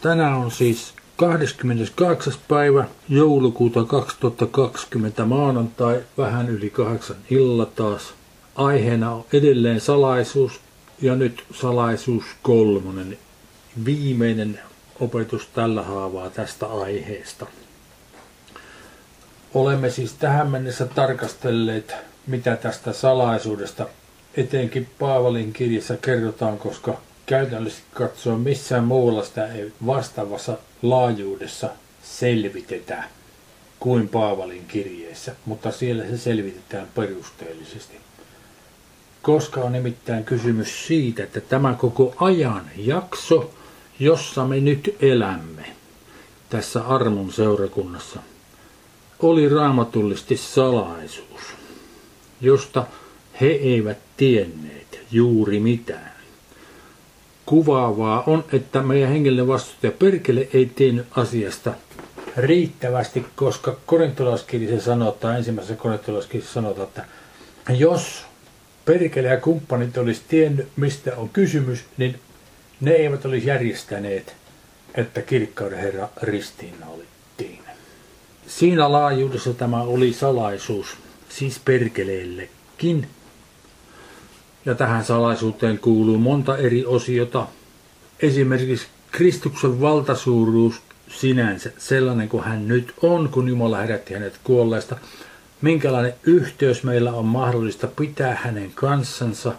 Tänään 0.00 0.34
on 0.34 0.50
siis 0.50 0.94
28. 1.16 2.32
päivä 2.48 2.84
joulukuuta 3.08 3.84
2020 3.84 5.24
maanantai, 5.24 6.00
vähän 6.18 6.48
yli 6.48 6.70
kahdeksan 6.70 7.16
illa 7.30 7.66
taas. 7.66 8.14
Aiheena 8.54 9.12
on 9.12 9.24
edelleen 9.32 9.80
salaisuus 9.80 10.60
ja 11.02 11.16
nyt 11.16 11.44
salaisuus 11.54 12.24
kolmonen, 12.42 13.18
viimeinen 13.84 14.60
opetus 15.00 15.46
tällä 15.46 15.82
haavaa 15.82 16.30
tästä 16.30 16.66
aiheesta. 16.66 17.46
Olemme 19.54 19.90
siis 19.90 20.12
tähän 20.12 20.50
mennessä 20.50 20.86
tarkastelleet, 20.86 21.94
mitä 22.26 22.56
tästä 22.56 22.92
salaisuudesta 22.92 23.86
etenkin 24.36 24.88
Paavalin 24.98 25.52
kirjassa 25.52 25.96
kerrotaan, 25.96 26.58
koska 26.58 27.00
käytännössä 27.30 27.82
katsoa 27.94 28.38
missään 28.38 28.84
muulla 28.84 29.24
sitä 29.24 29.52
ei 29.52 29.72
vastaavassa 29.86 30.58
laajuudessa 30.82 31.68
selvitetä 32.02 33.04
kuin 33.80 34.08
Paavalin 34.08 34.64
kirjeessä, 34.68 35.34
mutta 35.46 35.70
siellä 35.70 36.04
se 36.04 36.18
selvitetään 36.18 36.88
perusteellisesti. 36.94 37.96
Koska 39.22 39.60
on 39.60 39.72
nimittäin 39.72 40.24
kysymys 40.24 40.86
siitä, 40.86 41.22
että 41.22 41.40
tämä 41.40 41.74
koko 41.74 42.14
ajan 42.16 42.70
jakso, 42.76 43.50
jossa 43.98 44.44
me 44.44 44.60
nyt 44.60 44.96
elämme 45.00 45.64
tässä 46.48 46.82
armon 46.82 47.32
seurakunnassa, 47.32 48.20
oli 49.20 49.48
raamatullisesti 49.48 50.36
salaisuus, 50.36 51.42
josta 52.40 52.86
he 53.40 53.46
eivät 53.46 53.98
tienneet 54.16 55.00
juuri 55.12 55.60
mitään. 55.60 56.09
Kuvaavaa 57.50 58.22
on, 58.26 58.44
että 58.52 58.82
meidän 58.82 59.10
hengellinen 59.10 59.48
vastustaja 59.48 59.92
Perkele 59.98 60.48
ei 60.54 60.66
tiennyt 60.66 61.06
asiasta 61.10 61.74
riittävästi, 62.36 63.26
koska 63.36 63.76
korintolaiskirjassa 63.86 64.84
sanotaan, 64.84 65.36
ensimmäisessä 65.36 65.76
korintolaiskirjassa 65.76 66.54
sanotaan, 66.54 66.88
että 66.88 67.04
jos 67.68 68.24
Perkele 68.84 69.28
ja 69.28 69.40
kumppanit 69.40 69.98
olisi 69.98 70.22
tiennyt, 70.28 70.68
mistä 70.76 71.16
on 71.16 71.28
kysymys, 71.28 71.84
niin 71.96 72.18
ne 72.80 72.90
eivät 72.90 73.24
olisi 73.24 73.46
järjestäneet, 73.46 74.34
että 74.94 75.22
kirkkauden 75.22 75.78
Herra 75.78 76.08
ristiinnaulittiin. 76.22 77.60
Siinä 78.46 78.92
laajuudessa 78.92 79.54
tämä 79.54 79.82
oli 79.82 80.12
salaisuus, 80.12 80.86
siis 81.28 81.60
perkeleellekin. 81.64 83.06
Ja 84.64 84.74
tähän 84.74 85.04
salaisuuteen 85.04 85.78
kuuluu 85.78 86.18
monta 86.18 86.56
eri 86.56 86.86
osiota. 86.86 87.46
Esimerkiksi 88.20 88.86
Kristuksen 89.10 89.80
valtasuuruus 89.80 90.82
sinänsä, 91.08 91.70
sellainen 91.78 92.28
kuin 92.28 92.44
hän 92.44 92.68
nyt 92.68 92.94
on, 93.02 93.28
kun 93.28 93.48
Jumala 93.48 93.78
herätti 93.78 94.14
hänet 94.14 94.40
kuolleesta. 94.44 94.96
Minkälainen 95.60 96.14
yhteys 96.22 96.82
meillä 96.82 97.12
on 97.12 97.24
mahdollista 97.24 97.86
pitää 97.86 98.34
hänen 98.42 98.70
kanssansa, 98.74 99.52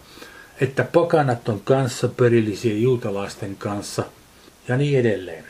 että 0.62 0.84
pakanat 0.84 1.50
on 1.50 1.62
kanssa 1.64 2.08
perillisiä 2.08 2.74
juutalaisten 2.74 3.56
kanssa 3.56 4.04
ja 4.68 4.78
niin 4.78 5.00
edelleen. 5.00 5.44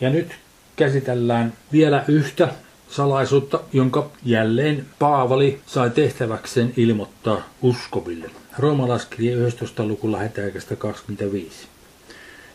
Ja 0.00 0.10
nyt 0.10 0.32
käsitellään 0.76 1.52
vielä 1.72 2.04
yhtä 2.08 2.48
salaisuutta, 2.88 3.60
jonka 3.72 4.10
jälleen 4.24 4.86
Paavali 4.98 5.60
sai 5.66 5.90
tehtäväkseen 5.90 6.72
ilmoittaa 6.76 7.48
uskoville. 7.62 8.30
Roomalaiskirja 8.60 9.36
11. 9.36 9.84
luku 9.84 10.12
lähetäjäkästä 10.12 10.76
25. 10.76 11.50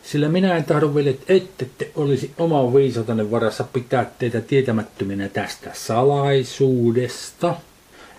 Sillä 0.02 0.28
minä 0.28 0.56
en 0.56 0.64
tahdo, 0.64 0.92
ette 1.28 1.68
te 1.78 1.90
olisi 1.94 2.30
oman 2.38 2.74
viisautanne 2.74 3.30
varassa 3.30 3.64
pitää 3.64 4.10
teitä 4.18 4.40
tietämättöminä 4.40 5.28
tästä 5.28 5.70
salaisuudesta, 5.74 7.54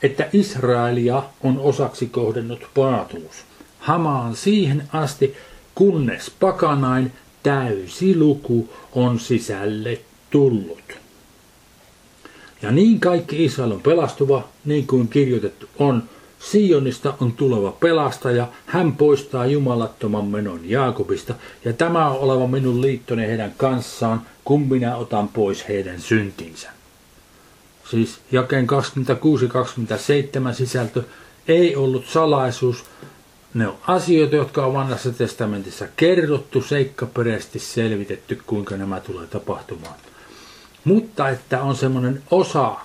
että 0.03 0.29
Israelia 0.33 1.23
on 1.43 1.59
osaksi 1.59 2.05
kohdennut 2.05 2.67
paatumus. 2.75 3.35
Hamaan 3.79 4.35
siihen 4.35 4.83
asti, 4.93 5.35
kunnes 5.75 6.31
pakanain 6.39 7.11
täysi 7.43 8.17
luku 8.17 8.73
on 8.91 9.19
sisälle 9.19 9.99
tullut. 10.29 10.97
Ja 12.61 12.71
niin 12.71 12.99
kaikki 12.99 13.45
Israel 13.45 13.71
on 13.71 13.81
pelastuva, 13.81 14.47
niin 14.65 14.87
kuin 14.87 15.07
kirjoitettu 15.07 15.69
on, 15.79 16.03
Sionista 16.39 17.13
on 17.21 17.33
tuleva 17.33 17.71
pelastaja, 17.71 18.47
hän 18.65 18.95
poistaa 18.95 19.45
jumalattoman 19.45 20.25
menon 20.25 20.59
Jaakobista, 20.63 21.35
ja 21.65 21.73
tämä 21.73 22.07
on 22.07 22.19
oleva 22.19 22.47
minun 22.47 22.81
liittoni 22.81 23.27
heidän 23.27 23.53
kanssaan, 23.57 24.21
kun 24.43 24.61
minä 24.61 24.95
otan 24.95 25.27
pois 25.27 25.67
heidän 25.67 26.01
syntinsä. 26.01 26.69
Siis 27.91 28.19
jakeen 28.31 28.67
26-27 30.51 30.53
sisältö 30.53 31.03
ei 31.47 31.75
ollut 31.75 32.05
salaisuus, 32.07 32.85
ne 33.53 33.67
on 33.67 33.77
asioita, 33.87 34.35
jotka 34.35 34.65
on 34.65 34.73
vanhassa 34.73 35.11
testamentissa 35.11 35.87
kerrottu, 35.95 36.61
seikkaperäisesti 36.61 37.59
selvitetty, 37.59 38.41
kuinka 38.47 38.77
nämä 38.77 38.99
tulee 38.99 39.27
tapahtumaan. 39.27 39.95
Mutta 40.83 41.29
että 41.29 41.61
on 41.61 41.75
semmoinen 41.75 42.23
osa 42.31 42.75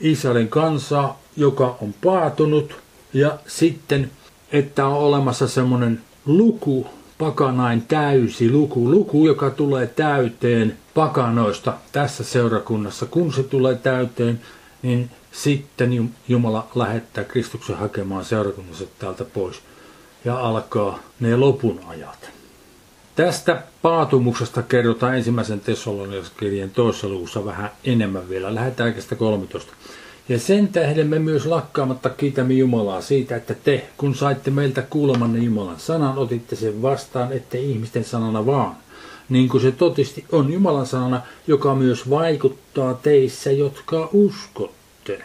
Israelin 0.00 0.48
kansaa, 0.48 1.20
joka 1.36 1.76
on 1.82 1.94
paatunut 2.04 2.76
ja 3.12 3.38
sitten, 3.46 4.10
että 4.52 4.86
on 4.86 4.96
olemassa 4.96 5.48
semmoinen 5.48 6.00
luku, 6.26 6.86
pakanain 7.18 7.82
täysi 7.82 8.50
luku, 8.50 8.90
luku, 8.90 9.26
joka 9.26 9.50
tulee 9.50 9.86
täyteen 9.86 10.76
pakanoista 10.94 11.74
tässä 11.92 12.24
seurakunnassa. 12.24 13.06
Kun 13.06 13.32
se 13.32 13.42
tulee 13.42 13.74
täyteen, 13.74 14.40
niin 14.82 15.10
sitten 15.32 16.14
Jumala 16.28 16.68
lähettää 16.74 17.24
Kristuksen 17.24 17.76
hakemaan 17.76 18.24
seurakunnassa 18.24 18.84
täältä 18.98 19.24
pois 19.24 19.60
ja 20.24 20.38
alkaa 20.38 20.98
ne 21.20 21.36
lopun 21.36 21.80
ajat. 21.86 22.30
Tästä 23.16 23.62
paatumuksesta 23.82 24.62
kerrotaan 24.62 25.16
ensimmäisen 25.16 25.60
Tessalonialaiskirjeen 25.60 26.70
toisessa 26.70 27.08
luvussa 27.08 27.44
vähän 27.44 27.70
enemmän 27.84 28.28
vielä. 28.28 28.54
Lähdetään 28.54 28.94
13. 29.18 29.72
Ja 30.30 30.38
sen 30.38 30.68
tähden 30.68 31.06
me 31.06 31.18
myös 31.18 31.46
lakkaamatta 31.46 32.10
kiitämme 32.10 32.54
Jumalaa 32.54 33.00
siitä, 33.00 33.36
että 33.36 33.54
te, 33.54 33.86
kun 33.96 34.14
saitte 34.14 34.50
meiltä 34.50 34.82
kuulemanne 34.82 35.38
Jumalan 35.38 35.80
sanan, 35.80 36.18
otitte 36.18 36.56
sen 36.56 36.82
vastaan, 36.82 37.32
ette 37.32 37.58
ihmisten 37.58 38.04
sanana 38.04 38.46
vaan. 38.46 38.76
Niin 39.28 39.48
kuin 39.48 39.60
se 39.60 39.72
totisti 39.72 40.24
on 40.32 40.52
Jumalan 40.52 40.86
sanana, 40.86 41.22
joka 41.46 41.74
myös 41.74 42.10
vaikuttaa 42.10 42.94
teissä, 42.94 43.52
jotka 43.52 44.08
uskotte. 44.12 45.22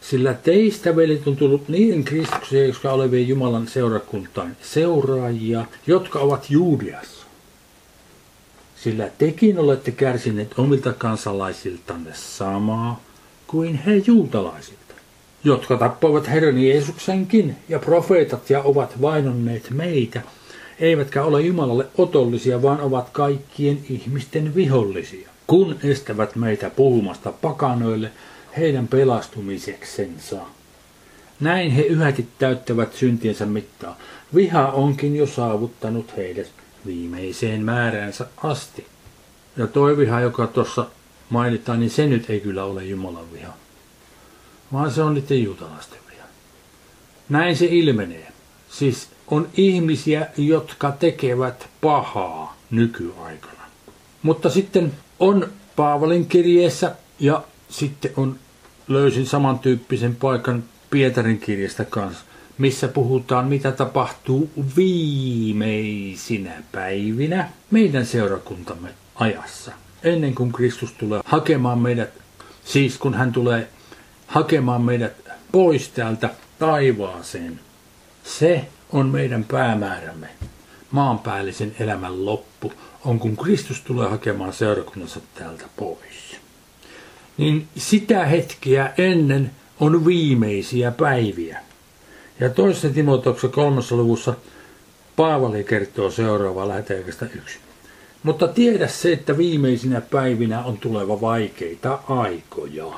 Sillä 0.00 0.34
teistä, 0.34 0.96
velit, 0.96 1.26
on 1.26 1.36
tullut 1.36 1.68
niiden 1.68 2.04
Kristuksia, 2.04 2.66
jotka 2.66 2.92
olevien 2.92 3.28
Jumalan 3.28 3.68
seurakuntaan 3.68 4.56
seuraajia, 4.62 5.64
jotka 5.86 6.18
ovat 6.18 6.50
Juudiassa. 6.50 7.26
Sillä 8.76 9.10
tekin 9.18 9.58
olette 9.58 9.90
kärsineet 9.90 10.58
omilta 10.58 10.92
kansalaisiltanne 10.92 12.10
samaa, 12.14 13.00
kuin 13.52 13.74
he 13.74 14.02
juutalaisilta, 14.06 14.94
jotka 15.44 15.76
tappoivat 15.76 16.28
Herran 16.28 16.58
Jeesuksenkin 16.58 17.56
ja 17.68 17.78
profeetat 17.78 18.50
ja 18.50 18.62
ovat 18.62 19.00
vainonneet 19.02 19.70
meitä, 19.70 20.22
eivätkä 20.80 21.24
ole 21.24 21.40
Jumalalle 21.40 21.86
otollisia, 21.98 22.62
vaan 22.62 22.80
ovat 22.80 23.10
kaikkien 23.10 23.78
ihmisten 23.90 24.54
vihollisia, 24.54 25.28
kun 25.46 25.76
estävät 25.84 26.36
meitä 26.36 26.70
puhumasta 26.70 27.32
pakanoille 27.32 28.10
heidän 28.56 28.88
pelastumiseksensa. 28.88 30.36
Näin 31.40 31.70
he 31.70 31.82
yhäti 31.82 32.26
täyttävät 32.38 32.94
syntiensä 32.94 33.46
mittaa. 33.46 33.98
Viha 34.34 34.66
onkin 34.66 35.16
jo 35.16 35.26
saavuttanut 35.26 36.16
heidät 36.16 36.50
viimeiseen 36.86 37.64
määräänsä 37.64 38.26
asti. 38.36 38.86
Ja 39.56 39.66
toi 39.66 39.96
viha, 39.96 40.20
joka 40.20 40.46
tuossa 40.46 40.86
mainitaan, 41.32 41.80
niin 41.80 41.90
se 41.90 42.06
nyt 42.06 42.30
ei 42.30 42.40
kyllä 42.40 42.64
ole 42.64 42.84
Jumalan 42.84 43.32
viha, 43.32 43.52
vaan 44.72 44.90
se 44.90 45.02
on 45.02 45.14
niiden 45.14 45.42
juutalaisten 45.42 45.98
viha. 46.10 46.24
Näin 47.28 47.56
se 47.56 47.66
ilmenee. 47.66 48.32
Siis 48.70 49.08
on 49.26 49.48
ihmisiä, 49.56 50.26
jotka 50.36 50.90
tekevät 50.90 51.68
pahaa 51.80 52.56
nykyaikana. 52.70 53.62
Mutta 54.22 54.50
sitten 54.50 54.92
on 55.18 55.48
Paavalin 55.76 56.26
kirjeessä 56.26 56.96
ja 57.20 57.42
sitten 57.68 58.12
on 58.16 58.38
löysin 58.88 59.26
samantyyppisen 59.26 60.16
paikan 60.16 60.64
Pietarin 60.90 61.40
kirjasta 61.40 61.84
kanssa, 61.84 62.24
missä 62.58 62.88
puhutaan, 62.88 63.46
mitä 63.48 63.72
tapahtuu 63.72 64.50
viimeisinä 64.76 66.62
päivinä 66.72 67.48
meidän 67.70 68.06
seurakuntamme 68.06 68.88
ajassa 69.14 69.72
ennen 70.04 70.34
kuin 70.34 70.52
Kristus 70.52 70.92
tulee 70.92 71.20
hakemaan 71.24 71.78
meidät, 71.78 72.10
siis 72.64 72.98
kun 72.98 73.14
hän 73.14 73.32
tulee 73.32 73.68
hakemaan 74.26 74.82
meidät 74.82 75.12
pois 75.52 75.88
täältä 75.88 76.30
taivaaseen. 76.58 77.60
Se 78.24 78.64
on 78.92 79.08
meidän 79.08 79.44
päämäärämme. 79.44 80.28
maanpäällisen 80.90 81.74
elämän 81.80 82.26
loppu 82.26 82.72
on, 83.04 83.18
kun 83.18 83.36
Kristus 83.36 83.80
tulee 83.80 84.08
hakemaan 84.08 84.52
seurakunnassa 84.52 85.20
täältä 85.34 85.64
pois. 85.76 86.36
Niin 87.36 87.68
sitä 87.76 88.26
hetkeä 88.26 88.92
ennen 88.98 89.50
on 89.80 90.06
viimeisiä 90.06 90.90
päiviä. 90.90 91.60
Ja 92.40 92.50
toisessa 92.50 92.88
Timoteuksen 92.90 93.50
kolmessa 93.50 93.96
luvussa 93.96 94.34
Paavali 95.16 95.64
kertoo 95.64 96.10
seuraavaa 96.10 96.68
lähetäjäkästä 96.68 97.26
yksi. 97.34 97.58
Mutta 98.22 98.48
tiedä 98.48 98.88
se, 98.88 99.12
että 99.12 99.38
viimeisinä 99.38 100.00
päivinä 100.00 100.64
on 100.64 100.78
tuleva 100.78 101.20
vaikeita 101.20 101.98
aikoja. 102.08 102.92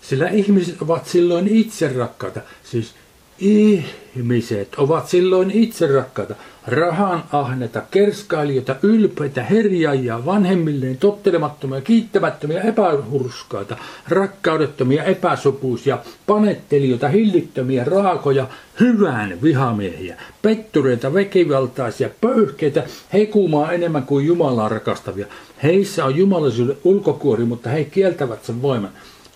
Sillä 0.00 0.28
ihmiset 0.28 0.82
ovat 0.82 1.06
silloin 1.06 1.48
itse 1.48 1.88
rakkaita, 1.88 2.40
siis 2.64 2.94
ihmiset 3.38 4.74
ovat 4.76 5.08
silloin 5.08 5.50
itse 5.50 5.86
rakkaita, 5.86 6.34
rahan 6.66 7.24
ahneta, 7.32 7.82
kerskailijoita, 7.90 8.76
ylpeitä, 8.82 9.42
herjaajia, 9.42 10.26
vanhemmilleen 10.26 10.96
tottelemattomia, 10.96 11.80
kiittämättömiä, 11.80 12.60
epähurskaita, 12.60 13.76
rakkaudettomia, 14.08 15.04
epäsopuisia, 15.04 15.98
panettelijoita, 16.26 17.08
hillittömiä, 17.08 17.84
raakoja, 17.84 18.46
hyvän 18.80 19.42
vihamiehiä, 19.42 20.22
pettureita, 20.42 21.14
vekivaltaisia, 21.14 22.10
pöyhkeitä, 22.20 22.84
hekumaa 23.12 23.72
enemmän 23.72 24.02
kuin 24.02 24.26
Jumalaa 24.26 24.68
rakastavia. 24.68 25.26
Heissä 25.62 26.04
on 26.04 26.16
jumalaisuuden 26.16 26.76
ulkokuori, 26.84 27.44
mutta 27.44 27.70
he 27.70 27.84
kieltävät 27.84 28.44
sen 28.44 28.62
voiman. 28.62 28.90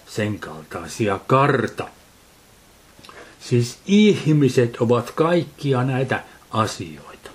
Sen 0.06 0.38
kaltaisia 0.38 1.20
karta. 1.26 1.97
Siis 3.48 3.78
ihmiset 3.86 4.76
ovat 4.80 5.10
kaikkia 5.10 5.84
näitä 5.84 6.22
asioita. 6.50 7.30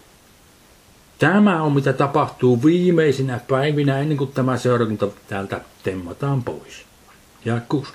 Tämä 1.19 1.63
on 1.63 1.73
mitä 1.73 1.93
tapahtuu 1.93 2.63
viimeisinä 2.63 3.39
päivinä 3.47 3.99
ennen 3.99 4.17
kuin 4.17 4.31
tämä 4.31 4.57
seurakunta 4.57 5.07
täältä 5.27 5.61
temmataan 5.83 6.43
pois. 6.43 6.85
Ja 7.45 7.61
kus. 7.69 7.87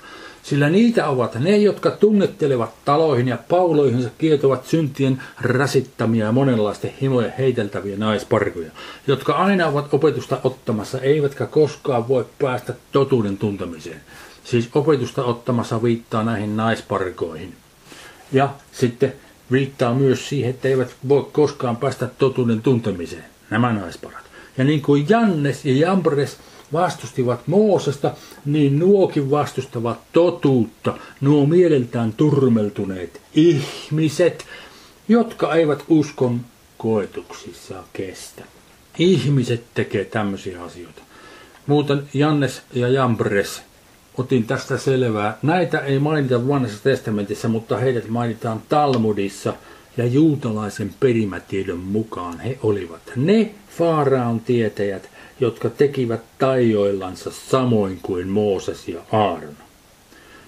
Sillä 0.43 0.69
niitä 0.69 1.07
ovat 1.07 1.35
ne, 1.35 1.57
jotka 1.57 1.91
tunnettelevat 1.91 2.85
taloihin 2.85 3.27
ja 3.27 3.37
pauloihinsa 3.49 4.09
kietovat 4.17 4.65
syntien 4.65 5.21
rasittamia 5.41 6.25
ja 6.25 6.31
monenlaisten 6.31 6.93
himojen 7.01 7.33
heiteltäviä 7.37 7.97
naisparkoja, 7.97 8.71
jotka 9.07 9.33
aina 9.33 9.67
ovat 9.67 9.93
opetusta 9.93 10.39
ottamassa, 10.43 10.99
eivätkä 10.99 11.45
koskaan 11.45 12.07
voi 12.07 12.25
päästä 12.41 12.73
totuuden 12.91 13.37
tuntemiseen. 13.37 14.01
Siis 14.43 14.69
opetusta 14.75 15.23
ottamassa 15.23 15.83
viittaa 15.83 16.23
näihin 16.23 16.57
naisparkoihin. 16.57 17.53
Ja 18.31 18.53
sitten 18.71 19.13
viittaa 19.51 19.93
myös 19.93 20.29
siihen, 20.29 20.49
että 20.49 20.67
eivät 20.67 20.95
voi 21.09 21.27
koskaan 21.31 21.77
päästä 21.77 22.07
totuuden 22.07 22.61
tuntemiseen, 22.61 23.25
nämä 23.49 23.73
naisparat. 23.73 24.23
Ja 24.57 24.63
niin 24.63 24.81
kuin 24.81 25.05
Jannes 25.09 25.65
ja 25.65 25.73
Jambres 25.73 26.37
vastustivat 26.73 27.47
Moosesta, 27.47 28.11
niin 28.45 28.79
nuokin 28.79 29.31
vastustavat 29.31 29.99
totuutta, 30.13 30.97
nuo 31.21 31.45
mieleltään 31.45 32.13
turmeltuneet 32.13 33.21
ihmiset, 33.35 34.45
jotka 35.07 35.55
eivät 35.55 35.83
uskon 35.87 36.41
koetuksissa 36.77 37.83
kestä. 37.93 38.43
Ihmiset 38.99 39.63
tekee 39.73 40.05
tämmöisiä 40.05 40.63
asioita. 40.63 41.01
Muuten 41.67 42.03
Jannes 42.13 42.61
ja 42.73 42.87
Jambres 42.87 43.61
otin 44.19 44.47
tästä 44.47 44.77
selvää. 44.77 45.37
Näitä 45.43 45.79
ei 45.79 45.99
mainita 45.99 46.47
vanhassa 46.47 46.83
testamentissa, 46.83 47.47
mutta 47.47 47.77
heidät 47.77 48.07
mainitaan 48.07 48.61
Talmudissa 48.69 49.53
ja 49.97 50.05
juutalaisen 50.05 50.91
perimätiedon 50.99 51.79
mukaan 51.79 52.39
he 52.39 52.59
olivat 52.63 53.01
ne 53.15 53.51
Faaraon 53.77 54.39
tietäjät, 54.39 55.09
jotka 55.39 55.69
tekivät 55.69 56.21
tajoillansa 56.37 57.31
samoin 57.31 57.99
kuin 58.01 58.27
Mooses 58.27 58.87
ja 58.87 58.99
Aaron. 59.11 59.57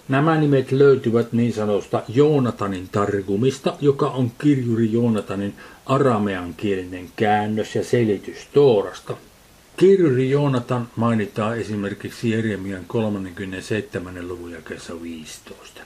Nämä 0.10 0.38
nimet 0.38 0.72
löytyvät 0.72 1.34
niin 1.34 1.54
sanotusta 1.54 2.04
Joonatanin 2.08 2.90
targumista, 2.92 3.74
joka 3.82 4.08
on 4.08 4.32
kirjuri 4.42 4.92
Joonatanin 4.92 5.54
arameankielinen 5.86 7.10
käännös 7.16 7.76
ja 7.76 7.84
selitys 7.84 8.48
Toorasta– 8.54 9.18
Kirjuri 9.82 10.30
Joonatan 10.30 10.88
mainitaan 10.96 11.58
esimerkiksi 11.58 12.30
Jeremian 12.32 12.86
37. 12.88 14.28
luvun 14.28 14.52
jakeessa 14.52 15.02
15. 15.02 15.82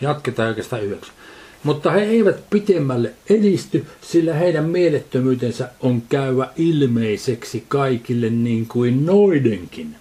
Jatketaan 0.00 0.48
jakeesta 0.48 0.78
9. 0.78 1.14
Mutta 1.62 1.90
he 1.90 2.00
eivät 2.00 2.50
pitemmälle 2.50 3.12
edisty, 3.30 3.86
sillä 4.00 4.34
heidän 4.34 4.64
mielettömyytensä 4.64 5.70
on 5.80 6.02
käyvä 6.02 6.50
ilmeiseksi 6.56 7.64
kaikille 7.68 8.30
niin 8.30 8.66
kuin 8.66 9.06
noidenkin. 9.06 9.96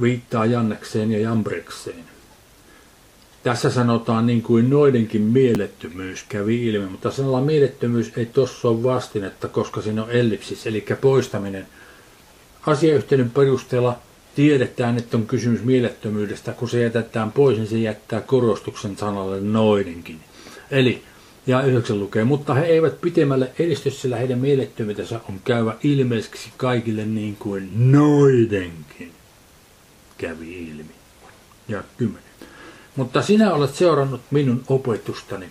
Viittaa 0.00 0.46
Jannekseen 0.46 1.12
ja 1.12 1.18
Jambrekseen. 1.18 2.09
Tässä 3.42 3.70
sanotaan 3.70 4.26
niin 4.26 4.42
kuin 4.42 4.70
noidenkin 4.70 5.22
mielettömyys 5.22 6.24
kävi 6.28 6.66
ilmi, 6.66 6.86
mutta 6.86 7.10
sanalla 7.10 7.40
mielettömyys 7.40 8.12
ei 8.16 8.26
tuossa 8.26 8.68
ole 8.68 8.82
vastinetta, 8.82 9.48
koska 9.48 9.82
siinä 9.82 10.04
on 10.04 10.10
ellipsis, 10.10 10.66
eli 10.66 10.84
poistaminen. 11.00 11.66
Asiayhteyden 12.66 13.30
perusteella 13.30 13.98
tiedetään, 14.34 14.98
että 14.98 15.16
on 15.16 15.26
kysymys 15.26 15.62
mielettömyydestä, 15.62 16.52
kun 16.52 16.68
se 16.68 16.82
jätetään 16.82 17.32
pois, 17.32 17.58
niin 17.58 17.68
se 17.68 17.78
jättää 17.78 18.20
korostuksen 18.20 18.96
sanalle 18.96 19.40
noidenkin. 19.40 20.20
Eli, 20.70 21.02
ja 21.46 21.62
yhdeksän 21.62 22.00
lukee, 22.00 22.24
mutta 22.24 22.54
he 22.54 22.66
eivät 22.66 23.00
pitemmälle 23.00 23.52
edisty, 23.58 23.90
sillä 23.90 24.16
heidän 24.16 24.38
mielettömyytensä 24.38 25.20
on 25.28 25.40
käyvä 25.44 25.76
ilmeiseksi 25.82 26.50
kaikille 26.56 27.04
niin 27.04 27.36
kuin 27.36 27.92
noidenkin 27.92 29.12
kävi 30.18 30.68
ilmi. 30.68 30.94
Ja 31.68 31.82
kymmenen. 31.96 32.29
Mutta 33.00 33.22
sinä 33.22 33.54
olet 33.54 33.74
seurannut 33.74 34.20
minun 34.30 34.62
opetustani, 34.68 35.46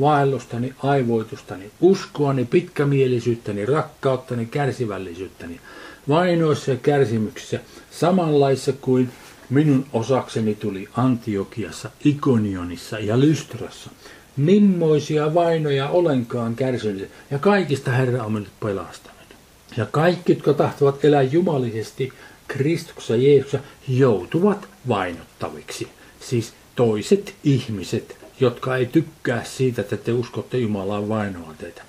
vaellustani, 0.00 0.74
aivoitustani, 0.82 1.70
uskoani, 1.80 2.44
pitkämielisyyttäni, 2.44 3.66
rakkauttani, 3.66 4.46
kärsivällisyyttäni, 4.46 5.60
vainoissa 6.08 6.70
ja 6.70 6.76
kärsimyksissä, 6.76 7.60
samanlaissa 7.90 8.72
kuin 8.72 9.10
minun 9.50 9.86
osakseni 9.92 10.54
tuli 10.54 10.88
Antiokiassa, 10.96 11.90
Ikonionissa 12.04 12.98
ja 12.98 13.20
Lystrassa. 13.20 13.90
Mimmoisia 14.36 15.34
vainoja 15.34 15.88
olenkaan 15.88 16.56
kärsinyt, 16.56 17.10
ja 17.30 17.38
kaikista 17.38 17.90
Herra 17.90 18.24
on 18.24 18.32
minut 18.32 18.60
pelastanut. 18.60 19.28
Ja 19.76 19.86
kaikki, 19.86 20.32
jotka 20.32 20.52
tahtovat 20.52 21.04
elää 21.04 21.22
jumalisesti 21.22 22.12
Kristuksessa 22.48 23.16
Jeesuksessa, 23.16 23.66
joutuvat 23.88 24.68
vainottaviksi. 24.88 25.88
Siis 26.20 26.52
toiset 26.76 27.34
ihmiset, 27.44 28.16
jotka 28.40 28.76
ei 28.76 28.86
tykkää 28.86 29.44
siitä, 29.44 29.80
että 29.80 29.96
te 29.96 30.12
uskotte 30.12 30.58
Jumalaa 30.58 31.08
vainoa 31.08 31.54
teitä. 31.58 31.82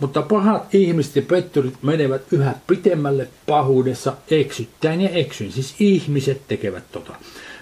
Mutta 0.00 0.22
pahat 0.22 0.74
ihmiset 0.74 1.16
ja 1.16 1.22
petturit 1.22 1.82
menevät 1.82 2.22
yhä 2.32 2.54
pitemmälle 2.66 3.28
pahuudessa 3.46 4.16
eksyttäen 4.30 5.00
ja 5.00 5.10
eksyn. 5.10 5.52
Siis 5.52 5.74
ihmiset 5.78 6.40
tekevät 6.48 6.84
tota. 6.92 7.14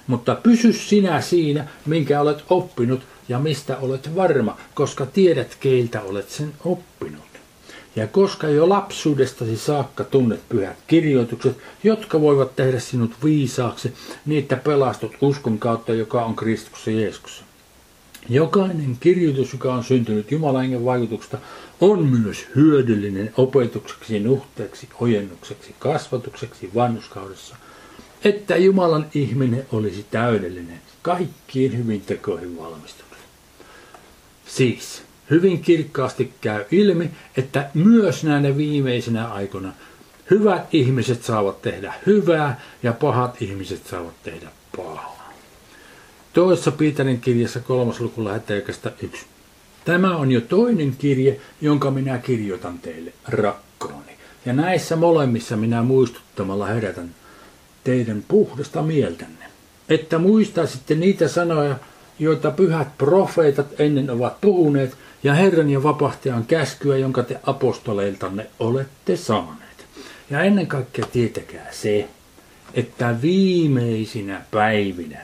Mutta 0.06 0.34
pysy 0.34 0.72
sinä 0.72 1.20
siinä, 1.20 1.66
minkä 1.86 2.20
olet 2.20 2.44
oppinut 2.50 3.00
ja 3.28 3.38
mistä 3.38 3.76
olet 3.76 4.14
varma, 4.16 4.56
koska 4.74 5.06
tiedät, 5.06 5.56
keiltä 5.60 6.02
olet 6.02 6.30
sen 6.30 6.52
oppinut. 6.64 7.29
Ja 7.96 8.06
koska 8.06 8.48
jo 8.48 8.68
lapsuudestasi 8.68 9.56
saakka 9.56 10.04
tunnet 10.04 10.48
pyhät 10.48 10.76
kirjoitukset, 10.86 11.56
jotka 11.84 12.20
voivat 12.20 12.56
tehdä 12.56 12.80
sinut 12.80 13.10
viisaaksi, 13.24 13.94
niitä 14.26 14.56
pelastut 14.56 15.12
uskon 15.20 15.58
kautta, 15.58 15.94
joka 15.94 16.24
on 16.24 16.36
Kristuksessa 16.36 16.90
Jeesuksessa. 16.90 17.44
Jokainen 18.28 18.96
kirjoitus, 19.00 19.52
joka 19.52 19.74
on 19.74 19.84
syntynyt 19.84 20.30
Jumalan 20.30 20.84
vaikutuksesta, 20.84 21.38
on 21.80 22.06
myös 22.06 22.46
hyödyllinen 22.56 23.32
opetukseksi, 23.36 24.20
nuhteeksi, 24.20 24.88
ojennukseksi, 25.00 25.74
kasvatukseksi 25.78 26.70
vannuskaudessa, 26.74 27.56
että 28.24 28.56
Jumalan 28.56 29.06
ihminen 29.14 29.66
olisi 29.72 30.06
täydellinen, 30.10 30.80
kaikkiin 31.02 31.78
hyvin 31.78 32.00
tekoihin 32.00 32.58
valmistunut. 32.58 33.18
Siis, 34.46 35.02
hyvin 35.30 35.62
kirkkaasti 35.62 36.32
käy 36.40 36.64
ilmi, 36.70 37.10
että 37.36 37.70
myös 37.74 38.24
näinä 38.24 38.56
viimeisinä 38.56 39.28
aikoina 39.28 39.72
hyvät 40.30 40.74
ihmiset 40.74 41.22
saavat 41.22 41.62
tehdä 41.62 41.94
hyvää 42.06 42.60
ja 42.82 42.92
pahat 42.92 43.42
ihmiset 43.42 43.86
saavat 43.86 44.22
tehdä 44.22 44.48
pahaa. 44.76 45.32
Toisessa 46.32 46.70
Piitarin 46.70 47.20
kirjassa 47.20 47.60
kolmas 47.60 48.00
luku 48.00 48.24
lähettäjäkästä 48.24 48.92
yksi. 49.02 49.26
Tämä 49.84 50.16
on 50.16 50.32
jo 50.32 50.40
toinen 50.40 50.96
kirje, 50.98 51.40
jonka 51.60 51.90
minä 51.90 52.18
kirjoitan 52.18 52.78
teille, 52.78 53.12
rakkaani. 53.28 54.12
Ja 54.46 54.52
näissä 54.52 54.96
molemmissa 54.96 55.56
minä 55.56 55.82
muistuttamalla 55.82 56.66
herätän 56.66 57.14
teidän 57.84 58.24
puhdasta 58.28 58.82
mieltänne, 58.82 59.44
että 59.88 60.18
muistaisitte 60.18 60.94
niitä 60.94 61.28
sanoja, 61.28 61.76
joita 62.20 62.50
pyhät 62.50 62.98
profeetat 62.98 63.80
ennen 63.80 64.10
ovat 64.10 64.40
puhuneet, 64.40 64.96
ja 65.22 65.34
Herran 65.34 65.70
ja 65.70 65.82
vapahtajan 65.82 66.46
käskyä, 66.46 66.96
jonka 66.96 67.22
te 67.22 67.40
apostoleiltanne 67.42 68.46
olette 68.58 69.16
saaneet. 69.16 69.86
Ja 70.30 70.42
ennen 70.42 70.66
kaikkea 70.66 71.06
tietäkää 71.12 71.68
se, 71.72 72.08
että 72.74 73.16
viimeisinä 73.22 74.42
päivinä, 74.50 75.20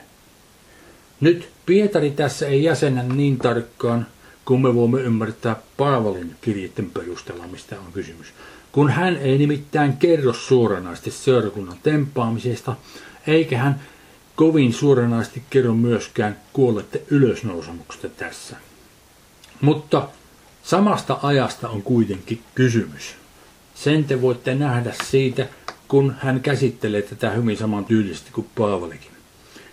nyt 1.21 1.49
Pietari 1.65 2.11
tässä 2.11 2.47
ei 2.47 2.63
jäsenä 2.63 3.03
niin 3.03 3.37
tarkkaan, 3.37 4.07
kun 4.45 4.61
me 4.61 4.75
voimme 4.75 5.01
ymmärtää 5.01 5.55
Paavalin 5.77 6.35
kirjeiden 6.41 6.91
perusteella, 6.91 7.47
mistä 7.47 7.75
on 7.79 7.93
kysymys. 7.93 8.27
Kun 8.71 8.89
hän 8.89 9.17
ei 9.17 9.37
nimittäin 9.37 9.97
kerro 9.97 10.33
suoranaisesti 10.33 11.11
seurakunnan 11.11 11.77
tempaamisesta, 11.83 12.75
eikä 13.27 13.57
hän 13.57 13.81
kovin 14.37 14.73
suoranaisesti 14.73 15.43
kerro 15.49 15.73
myöskään 15.73 16.37
kuollette 16.53 17.01
ylösnousemuksesta 17.09 18.09
tässä. 18.09 18.55
Mutta 19.61 20.07
samasta 20.63 21.19
ajasta 21.23 21.69
on 21.69 21.81
kuitenkin 21.81 22.41
kysymys. 22.55 23.15
Sen 23.75 24.03
te 24.03 24.21
voitte 24.21 24.55
nähdä 24.55 24.93
siitä, 25.03 25.47
kun 25.87 26.15
hän 26.19 26.39
käsittelee 26.39 27.01
tätä 27.01 27.29
hyvin 27.29 27.57
saman 27.57 27.85
tyylisesti 27.85 28.31
kuin 28.31 28.47
Paavalikin. 28.57 29.11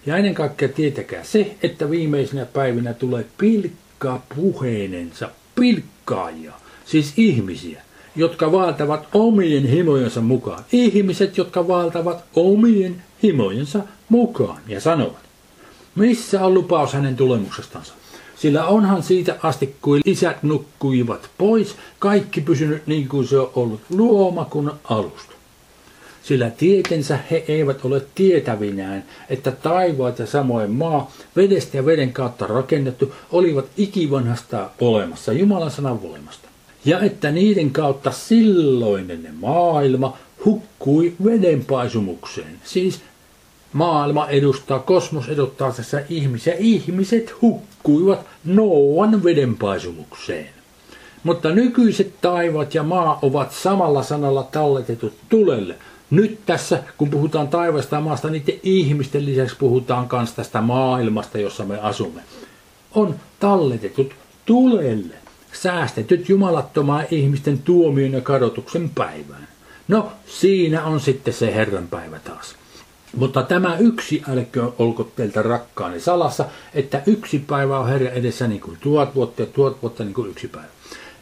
Ja 0.06 0.16
ennen 0.16 0.35
kaikkea 0.35 0.68
tietäkää 0.68 1.25
se, 1.25 1.56
että 1.62 1.90
viimeisinä 1.90 2.44
päivinä 2.44 2.94
tulee 2.94 3.26
pilkkaa 3.38 4.26
puheenensa, 4.37 5.30
pilkkaajia, 5.54 6.52
siis 6.85 7.12
ihmisiä, 7.16 7.83
jotka 8.16 8.52
valtavat 8.52 9.09
omien 9.14 9.66
himojensa 9.66 10.21
mukaan. 10.21 10.64
Ihmiset, 10.73 11.37
jotka 11.38 11.68
valtavat 11.68 12.25
omien 12.35 13.02
himojensa 13.25 13.81
mukaan 14.09 14.61
ja 14.69 14.81
sanovat, 14.81 15.25
missä 15.95 16.45
on 16.45 16.54
lupaus 16.54 16.93
hänen 16.93 17.16
tulemuksestansa? 17.16 17.95
Sillä 18.37 18.66
onhan 18.66 19.02
siitä 19.02 19.37
asti, 19.43 19.76
kuin 19.83 20.02
isät 20.04 20.43
nukkuivat 20.43 21.31
pois, 21.38 21.76
kaikki 21.99 22.40
pysynyt 22.40 22.87
niin 22.87 23.09
kuin 23.09 23.28
se 23.28 23.38
on 23.38 23.50
ollut 23.54 23.81
luomakunnan 23.90 24.78
alusta. 24.85 25.35
Sillä 26.23 26.50
tietensä 26.50 27.19
he 27.31 27.45
eivät 27.49 27.85
ole 27.85 28.02
tietävinään, 28.14 29.04
että 29.28 29.50
taivaat 29.50 30.19
ja 30.19 30.26
samoin 30.26 30.71
maa, 30.71 31.12
vedestä 31.37 31.76
ja 31.76 31.87
veden 31.87 32.12
kautta 32.12 32.47
rakennettu, 32.47 33.14
olivat 33.33 33.64
ikivanhasta 33.76 34.71
olemassa, 34.81 35.33
Jumalan 35.33 35.71
sanan 35.71 36.02
voimasta. 36.02 36.49
Ja 36.85 37.00
että 37.00 37.31
niiden 37.31 37.71
kautta 37.71 38.11
silloinen 38.11 39.28
maailma 39.40 40.16
hukkui 40.45 41.12
vedenpaisumukseen, 41.25 42.61
siis 42.64 43.00
Maailma 43.75 44.28
edustaa, 44.28 44.78
kosmos 44.78 45.28
edustaa 45.28 45.73
tässä 45.73 46.02
ihmisiä. 46.09 46.54
Ihmiset 46.59 47.35
hukkuivat 47.43 48.26
Noan 48.45 49.25
vedenpaisumukseen. 49.25 50.49
Mutta 51.25 51.50
nykyiset 51.50 52.14
taivat 52.21 52.75
ja 52.75 52.83
maa 52.83 53.19
ovat 53.23 53.52
samalla 53.52 54.02
sanalla 54.02 54.43
talletetut 54.43 55.12
tulelle. 55.28 55.75
Nyt 56.11 56.38
tässä, 56.47 56.83
kun 56.99 57.11
puhutaan 57.11 57.49
taivasta 57.49 57.97
ja 57.97 58.00
maasta, 58.00 58.31
niiden 58.31 58.61
ihmisten 58.62 59.26
lisäksi 59.26 59.57
puhutaan 59.57 60.09
myös 60.12 60.33
tästä 60.33 60.61
maailmasta, 60.61 61.38
jossa 61.38 61.64
me 61.64 61.78
asumme. 61.81 62.21
On 62.95 63.14
talletetut 63.40 64.14
tulelle, 64.47 65.14
säästetyt 65.52 66.28
jumalattomaan 66.28 67.04
ihmisten 67.11 67.59
tuomion 67.59 68.12
ja 68.12 68.21
kadotuksen 68.21 68.90
päivään. 68.95 69.49
No, 69.88 70.12
siinä 70.26 70.85
on 70.85 71.00
sitten 71.00 71.35
se 71.35 71.54
Herran 71.54 71.88
päivä 71.88 72.19
taas. 72.19 72.63
Mutta 73.16 73.42
tämä 73.42 73.76
yksi 73.76 74.23
älkö 74.28 74.73
olko 74.78 75.11
teiltä 75.16 75.42
rakkaani 75.42 76.00
salassa, 76.00 76.44
että 76.75 77.02
yksi 77.06 77.38
päivä 77.38 77.78
on 77.78 77.88
Herra 77.88 78.11
edessä 78.11 78.49
niin 78.49 78.61
kuin 78.61 78.78
tuhat 78.80 79.14
vuotta 79.14 79.42
ja 79.42 79.47
tuhat 79.47 79.83
vuotta 79.83 80.04
niin 80.04 80.14
kuin 80.14 80.30
yksi 80.30 80.49
päivä. 80.49 80.68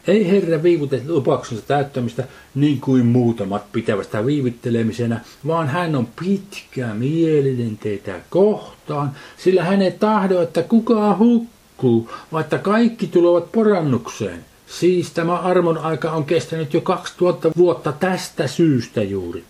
Ei 0.07 0.31
Herra 0.31 0.63
viivute 0.63 1.01
lupauksensa 1.07 1.63
täyttämistä 1.67 2.23
niin 2.55 2.81
kuin 2.81 3.05
muutamat 3.05 3.71
pitävästä 3.71 4.25
viivyttelemisenä, 4.25 5.21
vaan 5.47 5.67
hän 5.67 5.95
on 5.95 6.07
pitkä 6.19 6.87
mielinen 6.93 7.77
teitä 7.77 8.19
kohtaan, 8.29 9.11
sillä 9.37 9.63
hän 9.63 9.81
ei 9.81 9.91
tahdo, 9.91 10.41
että 10.41 10.63
kukaan 10.63 11.19
hukkuu, 11.19 12.11
vaikka 12.31 12.57
kaikki 12.57 13.07
tulevat 13.07 13.51
porannukseen. 13.51 14.45
Siis 14.67 15.11
tämä 15.11 15.35
armon 15.35 15.77
aika 15.77 16.11
on 16.11 16.25
kestänyt 16.25 16.73
jo 16.73 16.81
2000 16.81 17.51
vuotta 17.57 17.91
tästä 17.91 18.47
syystä 18.47 19.03
juuri. 19.03 19.43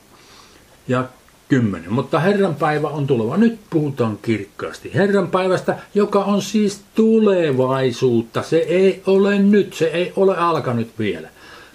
Ja 0.87 1.05
kymmenen. 1.53 1.93
Mutta 1.93 2.19
Herran 2.19 2.55
päivä 2.55 2.87
on 2.87 3.07
tuleva. 3.07 3.37
Nyt 3.37 3.59
puhutaan 3.69 4.19
kirkkaasti. 4.21 4.91
Herran 4.93 5.27
päivästä, 5.27 5.77
joka 5.93 6.23
on 6.23 6.41
siis 6.41 6.81
tulevaisuutta. 6.95 8.41
Se 8.41 8.57
ei 8.57 9.01
ole 9.05 9.39
nyt, 9.39 9.73
se 9.73 9.85
ei 9.85 10.13
ole 10.15 10.37
alkanut 10.37 10.87
vielä. 10.99 11.29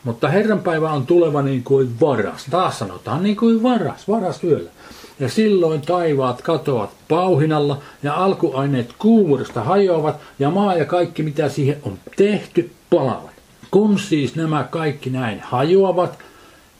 Mutta 0.04 0.28
Herran 0.28 0.60
päivä 0.60 0.90
on 0.90 1.06
tuleva 1.06 1.42
niin 1.42 1.64
kuin 1.64 2.00
varas. 2.00 2.46
Taas 2.50 2.78
sanotaan 2.78 3.22
niin 3.22 3.36
kuin 3.36 3.62
varas, 3.62 4.08
varas 4.08 4.44
yöllä. 4.44 4.70
Ja 5.20 5.28
silloin 5.28 5.80
taivaat 5.80 6.42
katoavat 6.42 6.90
pauhinalla 7.08 7.78
ja 8.02 8.14
alkuaineet 8.14 8.94
kuumuudesta 8.98 9.62
hajoavat 9.62 10.16
ja 10.38 10.50
maa 10.50 10.74
ja 10.74 10.84
kaikki 10.84 11.22
mitä 11.22 11.48
siihen 11.48 11.76
on 11.82 11.98
tehty 12.16 12.70
palavat. 12.90 13.38
Kun 13.70 13.98
siis 13.98 14.36
nämä 14.36 14.64
kaikki 14.70 15.10
näin 15.10 15.40
hajoavat, 15.40 16.18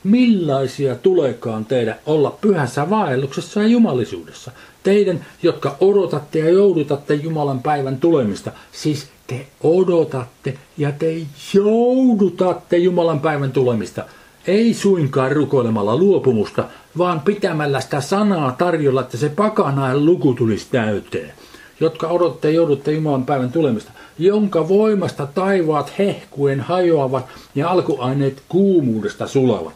millaisia 0.05 0.95
tuleekaan 0.95 1.65
teidän 1.65 1.97
olla 2.07 2.39
pyhässä 2.41 2.91
vaelluksessa 2.91 3.63
ja 3.63 3.69
jumalisuudessa. 3.69 4.51
Teidän, 4.83 5.27
jotka 5.43 5.77
odotatte 5.81 6.39
ja 6.39 6.49
joudutatte 6.49 7.15
Jumalan 7.15 7.63
päivän 7.63 8.01
tulemista, 8.01 8.53
siis 8.73 9.09
te 9.27 9.47
odotatte 9.63 10.59
ja 10.79 10.93
te 10.93 11.17
joudutatte 11.55 12.77
Jumalan 12.77 13.21
päivän 13.21 13.53
tulemista. 13.53 14.05
Ei 14.47 14.75
suinkaan 14.75 15.33
rukoilemalla 15.33 15.97
luopumusta, 15.97 16.65
vaan 16.99 17.21
pitämällä 17.21 17.81
sitä 17.81 18.01
sanaa 18.01 18.53
tarjolla, 18.53 19.01
että 19.01 19.17
se 19.17 19.29
pakanain 19.29 20.07
luku 20.07 20.35
tulisi 20.35 20.67
täyteen. 20.71 21.33
Jotka 21.81 22.09
odotte 22.09 22.51
joudutte 22.51 22.93
Jumalan 22.93 23.27
päivän 23.27 23.53
tulemista 23.53 23.93
jonka 24.19 24.69
voimasta 24.69 25.27
taivaat 25.27 25.93
hehkuen 25.99 26.61
hajoavat 26.61 27.27
ja 27.55 27.71
alkuaineet 27.71 28.43
kuumuudesta 28.49 29.27
sulavat. 29.27 29.75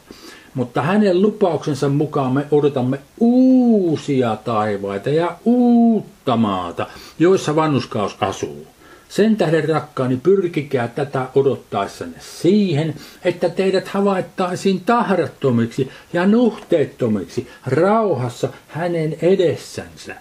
Mutta 0.54 0.82
hänen 0.82 1.22
lupauksensa 1.22 1.88
mukaan 1.88 2.32
me 2.32 2.46
odotamme 2.50 2.98
uusia 3.20 4.36
taivaita 4.44 5.10
ja 5.10 5.36
uutta 5.44 6.36
maata, 6.36 6.86
joissa 7.18 7.56
vannuskaus 7.56 8.16
asuu. 8.20 8.66
Sen 9.08 9.36
tähden 9.36 9.68
rakkaani 9.68 10.16
pyrkikää 10.22 10.88
tätä 10.88 11.26
odottaessanne 11.34 12.16
siihen, 12.20 12.94
että 13.24 13.48
teidät 13.48 13.88
havaittaisiin 13.88 14.80
tahrattomiksi 14.80 15.90
ja 16.12 16.26
nuhteettomiksi 16.26 17.48
rauhassa 17.66 18.48
hänen 18.68 19.16
edessänsä 19.22 20.14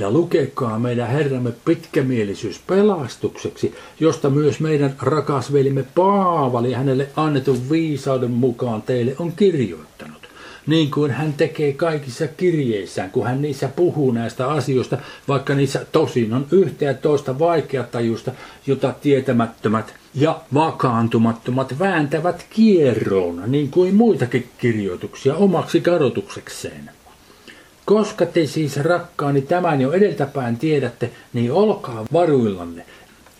ja 0.00 0.10
lukekaa 0.10 0.78
meidän 0.78 1.08
Herramme 1.08 1.52
pitkämielisyys 1.64 2.60
pelastukseksi, 2.66 3.74
josta 4.00 4.30
myös 4.30 4.60
meidän 4.60 4.94
rakas 5.02 5.52
velimme 5.52 5.84
Paavali 5.94 6.72
hänelle 6.72 7.08
annetun 7.16 7.70
viisauden 7.70 8.30
mukaan 8.30 8.82
teille 8.82 9.14
on 9.18 9.32
kirjoittanut. 9.32 10.20
Niin 10.66 10.90
kuin 10.90 11.10
hän 11.10 11.32
tekee 11.32 11.72
kaikissa 11.72 12.28
kirjeissään, 12.28 13.10
kun 13.10 13.26
hän 13.26 13.42
niissä 13.42 13.68
puhuu 13.68 14.12
näistä 14.12 14.48
asioista, 14.48 14.98
vaikka 15.28 15.54
niissä 15.54 15.86
tosin 15.92 16.32
on 16.32 16.46
yhtä 16.50 16.84
ja 16.84 16.94
toista 16.94 17.38
vaikeatajusta, 17.38 18.32
jota 18.66 18.94
tietämättömät 19.02 19.94
ja 20.14 20.40
vakaantumattomat 20.54 21.78
vääntävät 21.78 22.46
kierroon, 22.50 23.42
niin 23.46 23.70
kuin 23.70 23.94
muitakin 23.94 24.48
kirjoituksia 24.58 25.34
omaksi 25.34 25.80
kadotuksekseen. 25.80 26.90
Koska 27.90 28.26
te 28.26 28.46
siis 28.46 28.76
rakkaani 28.76 29.42
tämän 29.42 29.80
jo 29.80 29.92
edeltäpäin 29.92 30.56
tiedätte, 30.56 31.10
niin 31.32 31.52
olkaa 31.52 32.06
varuillanne, 32.12 32.84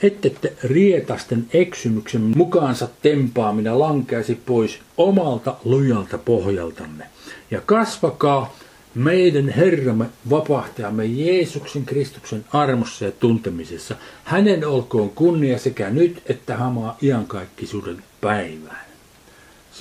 ette 0.03 0.31
te 0.31 0.53
rietasten 0.65 1.47
eksymyksen 1.53 2.23
mukaansa 2.23 2.89
tempaamina 3.03 3.79
lankeasi 3.79 4.41
pois 4.47 4.79
omalta 4.97 5.57
lujalta 5.65 6.19
pohjaltanne. 6.19 7.07
Ja 7.51 7.61
kasvakaa 7.67 8.55
meidän 8.95 9.49
Herramme 9.49 10.07
vapahtajamme 10.31 11.05
Jeesuksen 11.05 11.85
Kristuksen 11.85 12.45
armossa 12.53 13.05
ja 13.05 13.13
tuntemisessa. 13.13 13.95
Hänen 14.25 14.67
olkoon 14.67 15.11
kunnia 15.11 15.59
sekä 15.59 15.91
nyt 15.91 16.23
että 16.27 16.57
hamaa 16.57 16.97
iankaikkisuuden 17.03 18.03
päivään. 18.21 18.90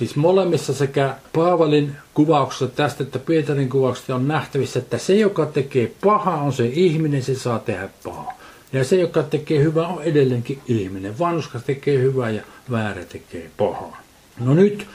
Siis 0.00 0.16
molemmissa 0.16 0.74
sekä 0.74 1.14
Paavalin 1.32 1.96
kuvauksessa 2.14 2.66
tästä 2.66 3.02
että 3.02 3.18
Pietarin 3.18 3.68
kuvauksesta 3.68 4.14
on 4.14 4.28
nähtävissä, 4.28 4.78
että 4.78 4.98
se, 4.98 5.14
joka 5.14 5.46
tekee 5.46 5.92
pahaa, 6.04 6.42
on 6.42 6.52
se 6.52 6.66
ihminen, 6.66 7.22
se 7.22 7.34
saa 7.34 7.58
tehdä 7.58 7.88
pahaa. 8.04 8.32
Ja 8.72 8.84
se, 8.84 8.96
joka 8.96 9.22
tekee 9.22 9.62
hyvää, 9.62 9.88
on 9.88 10.02
edelleenkin 10.02 10.58
ihminen. 10.68 11.18
Vanhuskas 11.18 11.62
tekee 11.64 11.98
hyvää 11.98 12.30
ja 12.30 12.42
väärä 12.70 13.04
tekee 13.04 13.50
pahaa. 13.56 14.00
No 14.38 14.54
nyt 14.54 14.86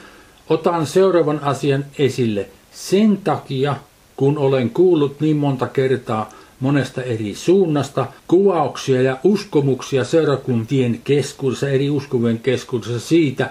otan 0.50 0.88
seuraavan 0.88 1.40
asian 1.44 1.86
esille. 2.00 2.50
Sen 2.72 3.18
takia, 3.18 3.76
kun 4.16 4.38
olen 4.38 4.70
kuullut 4.70 5.20
niin 5.20 5.38
monta 5.38 5.68
kertaa 5.68 6.30
monesta 6.60 7.04
eri 7.04 7.36
suunnasta 7.36 8.06
kuvauksia 8.28 9.02
ja 9.02 9.18
uskomuksia 9.24 10.04
seurakuntien 10.04 11.02
keskuudessa, 11.04 11.70
eri 11.70 11.90
uskovien 11.90 12.40
keskuudessa 12.40 13.00
siitä, 13.00 13.50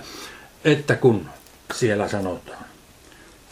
että 0.64 0.96
kun 0.96 1.26
siellä 1.72 2.08
sanotaan 2.08 2.64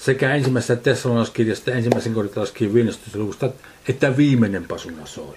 sekä 0.04 0.34
ensimmäisestä 0.34 0.76
Tessalonauskirjasta 0.76 1.70
ensimmäisen 1.70 2.14
korintolaiskirjan 2.14 2.74
15. 2.74 3.18
luvusta, 3.18 3.50
että 3.88 4.16
viimeinen 4.16 4.64
pasuna 4.64 5.06
soi. 5.06 5.36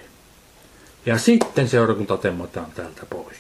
Ja 1.06 1.18
sitten 1.18 1.70
seurakunta 1.70 2.18
temmataan 2.18 2.72
täältä 2.72 3.06
pois. 3.10 3.38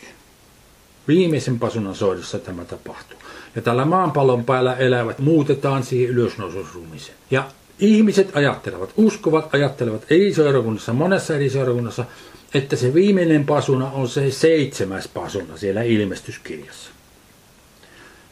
Viimeisen 1.07 1.59
pasunan 1.59 1.95
soidossa 1.95 2.39
tämä 2.39 2.65
tapahtuu. 2.65 3.19
Ja 3.55 3.61
tällä 3.61 3.85
maanpallon 3.85 4.45
päällä 4.45 4.75
elävät 4.75 5.19
muutetaan 5.19 5.83
siihen 5.83 6.09
ylösnoususruumiseen. 6.09 7.17
Ja 7.31 7.49
ihmiset 7.79 8.35
ajattelevat, 8.35 8.93
uskovat 8.97 9.55
ajattelevat 9.55 10.05
eri 10.09 10.33
seurakunnassa, 10.33 10.93
monessa 10.93 11.35
eri 11.35 11.49
seurakunnassa, 11.49 12.05
että 12.53 12.75
se 12.75 12.93
viimeinen 12.93 13.45
pasuna 13.45 13.91
on 13.91 14.09
se 14.09 14.31
seitsemäs 14.31 15.07
pasuna 15.07 15.57
siellä 15.57 15.83
ilmestyskirjassa. 15.83 16.94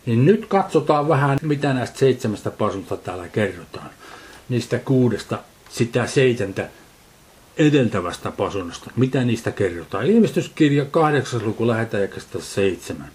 Niin 0.06 0.26
nyt 0.26 0.46
katsotaan 0.46 1.08
vähän, 1.08 1.38
mitä 1.42 1.74
näistä 1.74 2.00
seitsemästä 2.00 2.52
pasunta 2.52 2.98
täällä 2.98 3.28
kerrotaan. 3.28 3.90
Niistä 4.50 4.80
kuudesta 4.80 5.40
sitä 5.70 6.08
seitsemäntä 6.08 6.70
edeltävästä 7.58 8.32
pasunasta. 8.32 8.92
Mitä 8.96 9.24
niistä 9.24 9.52
kerrotaan? 9.52 10.06
Ilmestyskirja 10.06 10.86
8. 10.86 11.46
luku 11.46 11.68
lähetään 11.68 12.10
7. 12.40 13.12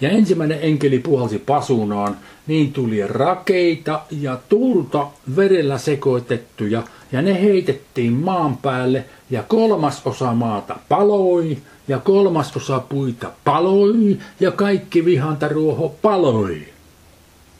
Ja 0.00 0.10
ensimmäinen 0.10 0.58
enkeli 0.62 0.98
puhalsi 0.98 1.38
pasunaan, 1.38 2.16
niin 2.46 2.72
tuli 2.72 3.06
rakeita 3.06 4.00
ja 4.10 4.38
tulta 4.48 5.06
verellä 5.36 5.78
sekoitettuja, 5.78 6.82
ja 7.12 7.22
ne 7.22 7.42
heitettiin 7.42 8.12
maan 8.12 8.56
päälle, 8.56 9.04
ja 9.30 9.42
kolmas 9.42 10.02
osa 10.04 10.34
maata 10.34 10.76
paloi, 10.88 11.58
ja 11.88 11.98
kolmas 11.98 12.56
osa 12.56 12.80
puita 12.80 13.30
paloi, 13.44 14.18
ja 14.40 14.50
kaikki 14.50 15.04
vihantaruoho 15.04 15.94
paloi. 16.02 16.62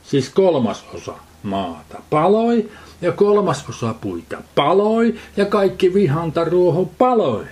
Siis 0.03 0.29
kolmas 0.29 0.85
osa 0.93 1.13
maata 1.43 2.01
paloi, 2.09 2.69
ja 3.01 3.11
kolmas 3.11 3.65
osa 3.69 3.95
puita 4.01 4.37
paloi, 4.55 5.15
ja 5.37 5.45
kaikki 5.45 5.93
vihantaruoho 5.93 6.89
paloi. 6.97 7.45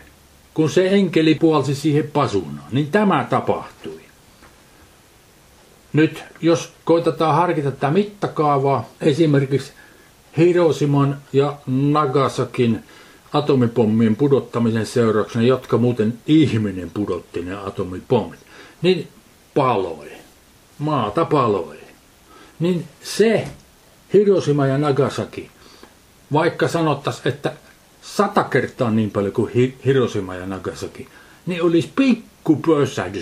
Kun 0.54 0.70
se 0.70 0.90
enkeli 0.90 1.36
puolsi 1.36 1.75
siihen 1.75 2.10
pasunaan, 2.13 2.68
niin 2.72 2.88
tämä 2.92 3.28
tapahtui. 3.30 4.02
Nyt 5.94 6.24
jos 6.42 6.74
koitetaan 6.86 7.36
harkita 7.36 7.72
tätä 7.72 7.92
mittakaavaa, 7.92 8.90
esimerkiksi 9.02 9.72
Hiroshiman 10.38 11.18
ja 11.34 11.58
Nagasakin 11.68 12.84
atomipommien 13.34 14.16
pudottamisen 14.16 14.86
seurauksena, 14.86 15.46
jotka 15.46 15.78
muuten 15.78 16.20
ihminen 16.28 16.90
pudotti 16.90 17.42
ne 17.42 17.56
atomipommit, 17.56 18.40
niin 18.82 19.08
paloi. 19.54 20.12
Maata 20.80 21.26
paloi. 21.26 21.78
Niin 22.60 22.86
se 23.04 23.48
Hiroshima 24.14 24.68
ja 24.68 24.78
Nagasaki, 24.78 25.52
vaikka 26.34 26.68
sanottaisiin, 26.68 27.28
että 27.28 27.54
sata 28.02 28.44
kertaa 28.44 28.92
niin 28.92 29.12
paljon 29.12 29.34
kuin 29.34 29.76
Hiroshima 29.86 30.36
ja 30.36 30.46
Nagasaki, 30.46 31.08
niin 31.46 31.64
olisi 31.64 31.92
pikku 31.96 32.62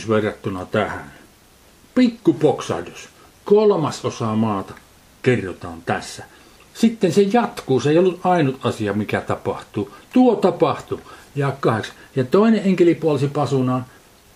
verrattuna 0.10 0.66
tähän 0.66 1.12
pikkupoksahdus, 1.96 3.10
kolmas 3.46 4.06
osa 4.06 4.36
maata 4.36 4.74
kerrotaan 5.22 5.82
tässä. 5.86 6.24
Sitten 6.74 7.12
se 7.14 7.22
jatkuu, 7.22 7.80
se 7.80 7.90
ei 7.90 7.98
ollut 7.98 8.20
ainut 8.24 8.60
asia, 8.64 8.94
mikä 8.94 9.22
tapahtuu. 9.22 9.92
Tuo 10.14 10.36
tapahtui. 10.36 11.00
Ja 11.36 11.54
kahdeksan. 11.60 11.96
Ja 12.16 12.24
toinen 12.24 12.62
enkeli 12.66 12.96
puolsi 12.96 13.28
pasunaan, 13.28 13.86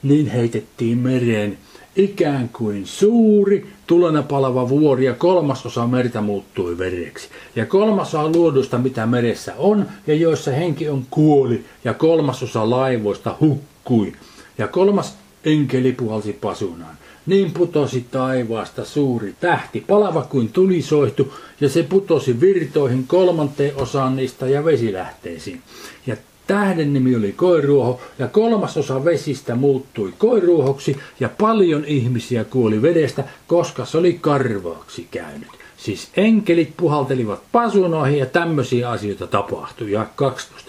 niin 0.04 0.28
heitettiin 0.28 0.98
mereen 0.98 1.58
ikään 1.96 2.50
kuin 2.50 2.88
suuri 2.88 3.68
tulena 3.88 4.24
palava 4.24 4.70
vuori 4.70 5.06
ja 5.06 5.14
kolmasosa 5.14 5.88
merta 5.88 6.22
muuttui 6.22 6.78
vereksi. 6.78 7.30
Ja 7.56 7.66
kolmasosa 7.66 8.30
luodusta, 8.30 8.78
mitä 8.78 9.06
meressä 9.06 9.54
on 9.58 9.86
ja 10.08 10.16
joissa 10.16 10.52
henki 10.52 10.90
on 10.90 11.06
kuoli 11.10 11.66
ja 11.84 11.94
kolmasosa 11.94 12.70
laivoista 12.70 13.36
hukkui. 13.40 14.14
Ja 14.58 14.68
kolmas 14.68 15.18
enkeli 15.46 15.92
puhalsi 15.92 16.34
pasunaan. 16.34 16.98
Niin 17.26 17.52
putosi 17.52 18.06
taivaasta 18.12 18.86
suuri 18.86 19.36
tähti, 19.40 19.84
palava 19.88 20.22
kuin 20.22 20.50
tulisoihtu, 20.50 21.34
ja 21.62 21.70
se 21.70 21.84
putosi 21.84 22.42
virtoihin 22.42 23.08
kolmanteen 23.08 23.76
osaan 23.76 24.16
niistä 24.16 24.48
ja 24.48 24.66
vesilähteisiin. 24.66 25.62
Ja 26.08 26.18
tähden 26.48 26.94
nimi 26.94 27.16
oli 27.16 27.32
koiruoho, 27.32 28.02
ja 28.20 28.28
kolmasosa 28.28 29.06
vesistä 29.06 29.56
muuttui 29.56 30.14
koiruohoksi, 30.18 30.98
ja 31.20 31.30
paljon 31.30 31.86
ihmisiä 31.86 32.44
kuoli 32.44 32.82
vedestä, 32.82 33.24
koska 33.48 33.86
se 33.86 33.98
oli 33.98 34.18
karvaaksi 34.22 35.08
käynyt. 35.12 35.50
Siis 35.78 36.10
enkelit 36.18 36.74
puhaltelivat 36.78 37.42
pasunoihin 37.52 38.20
ja 38.20 38.26
tämmöisiä 38.26 38.90
asioita 38.90 39.28
tapahtui. 39.28 39.92
Ja 39.92 40.08
12. 40.16 40.65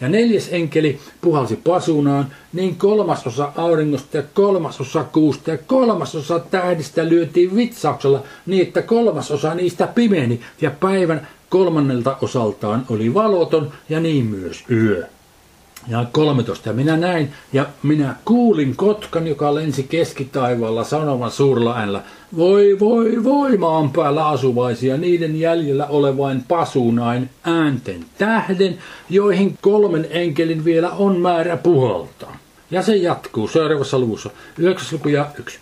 Ja 0.00 0.08
neljäs 0.08 0.48
enkeli 0.52 0.98
puhalsi 1.20 1.56
pasunaan, 1.56 2.26
niin 2.52 2.76
kolmasosa 2.76 3.52
auringosta 3.56 4.16
ja 4.16 4.22
kolmasosa 4.34 5.04
kuusta 5.04 5.50
ja 5.50 5.58
kolmasosa 5.58 6.38
tähdistä 6.38 7.08
lyötiin 7.08 7.56
vitsauksella 7.56 8.22
niin, 8.46 8.62
että 8.62 8.82
kolmasosa 8.82 9.54
niistä 9.54 9.86
pimeni 9.86 10.40
ja 10.60 10.70
päivän 10.70 11.28
kolmannelta 11.48 12.16
osaltaan 12.22 12.86
oli 12.90 13.14
valoton 13.14 13.72
ja 13.88 14.00
niin 14.00 14.26
myös 14.26 14.64
yö. 14.70 15.06
Ja 15.88 16.04
13. 16.12 16.68
Ja 16.68 16.72
minä 16.72 16.96
näin 16.96 17.32
ja 17.52 17.66
minä 17.82 18.14
kuulin 18.24 18.76
kotkan, 18.76 19.26
joka 19.26 19.54
lensi 19.54 19.82
keskitaivaalla 19.82 20.84
sanovan 20.84 21.30
suurella 21.30 21.76
äänellä, 21.76 22.02
voi 22.36 22.76
voi 22.80 23.24
voi 23.24 23.56
maan 23.56 23.90
päällä 23.90 24.28
asuvaisia, 24.28 24.96
niiden 24.96 25.40
jäljellä 25.40 25.86
olevain 25.86 26.44
pasunain 26.48 27.30
äänten 27.44 28.04
tähden, 28.18 28.78
joihin 29.10 29.58
kolmen 29.60 30.06
enkelin 30.10 30.64
vielä 30.64 30.90
on 30.90 31.20
määrä 31.20 31.56
puhaltaa. 31.56 32.36
Ja 32.70 32.82
se 32.82 32.96
jatkuu 32.96 33.48
seuraavassa 33.48 33.98
luvussa, 33.98 34.30
9 34.58 34.88
luku 34.92 35.08
ja 35.08 35.26
1. 35.38 35.58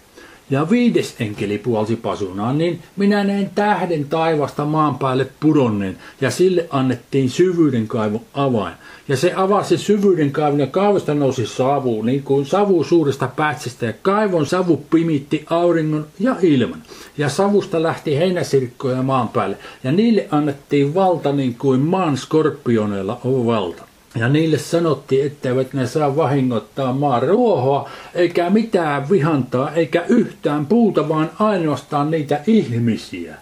Ja 0.50 0.70
viides 0.70 1.14
enkeli 1.20 1.58
puolsi 1.58 1.96
pasunaan, 1.96 2.58
niin 2.58 2.82
minä 2.96 3.24
näin 3.24 3.50
tähden 3.54 4.04
taivasta 4.04 4.64
maan 4.64 4.98
päälle 4.98 5.26
pudonneen, 5.40 5.98
ja 6.20 6.30
sille 6.30 6.66
annettiin 6.70 7.30
syvyyden 7.30 7.88
kaivon 7.88 8.20
avain. 8.34 8.74
Ja 9.08 9.16
se 9.16 9.32
avasi 9.36 9.78
syvyyden 9.78 10.32
kaivon, 10.32 10.60
ja 10.60 10.66
kaivosta 10.66 11.14
nousi 11.14 11.46
savu, 11.46 12.02
niin 12.02 12.22
kuin 12.22 12.46
savu 12.46 12.84
suuresta 12.84 13.28
pätsästä, 13.36 13.86
ja 13.86 13.92
kaivon 14.02 14.46
savu 14.46 14.76
pimitti 14.90 15.46
auringon 15.50 16.06
ja 16.20 16.36
ilman. 16.42 16.82
Ja 17.18 17.28
savusta 17.28 17.82
lähti 17.82 18.16
heinäsirkkoja 18.16 19.02
maan 19.02 19.28
päälle, 19.28 19.56
ja 19.84 19.92
niille 19.92 20.28
annettiin 20.30 20.94
valta 20.94 21.32
niin 21.32 21.54
kuin 21.54 21.80
maan 21.80 22.16
skorpioneilla 22.16 23.20
on 23.24 23.46
valta. 23.46 23.83
Ja 24.18 24.28
niille 24.28 24.58
sanottiin, 24.58 25.26
etteivät 25.26 25.72
ne 25.72 25.86
saa 25.86 26.16
vahingoittaa 26.16 26.92
maan 26.92 27.22
ruohoa, 27.22 27.90
eikä 28.14 28.50
mitään 28.50 29.10
vihantaa, 29.10 29.72
eikä 29.72 30.04
yhtään 30.08 30.66
puuta, 30.66 31.08
vaan 31.08 31.30
ainoastaan 31.38 32.10
niitä 32.10 32.40
ihmisiä. 32.46 33.34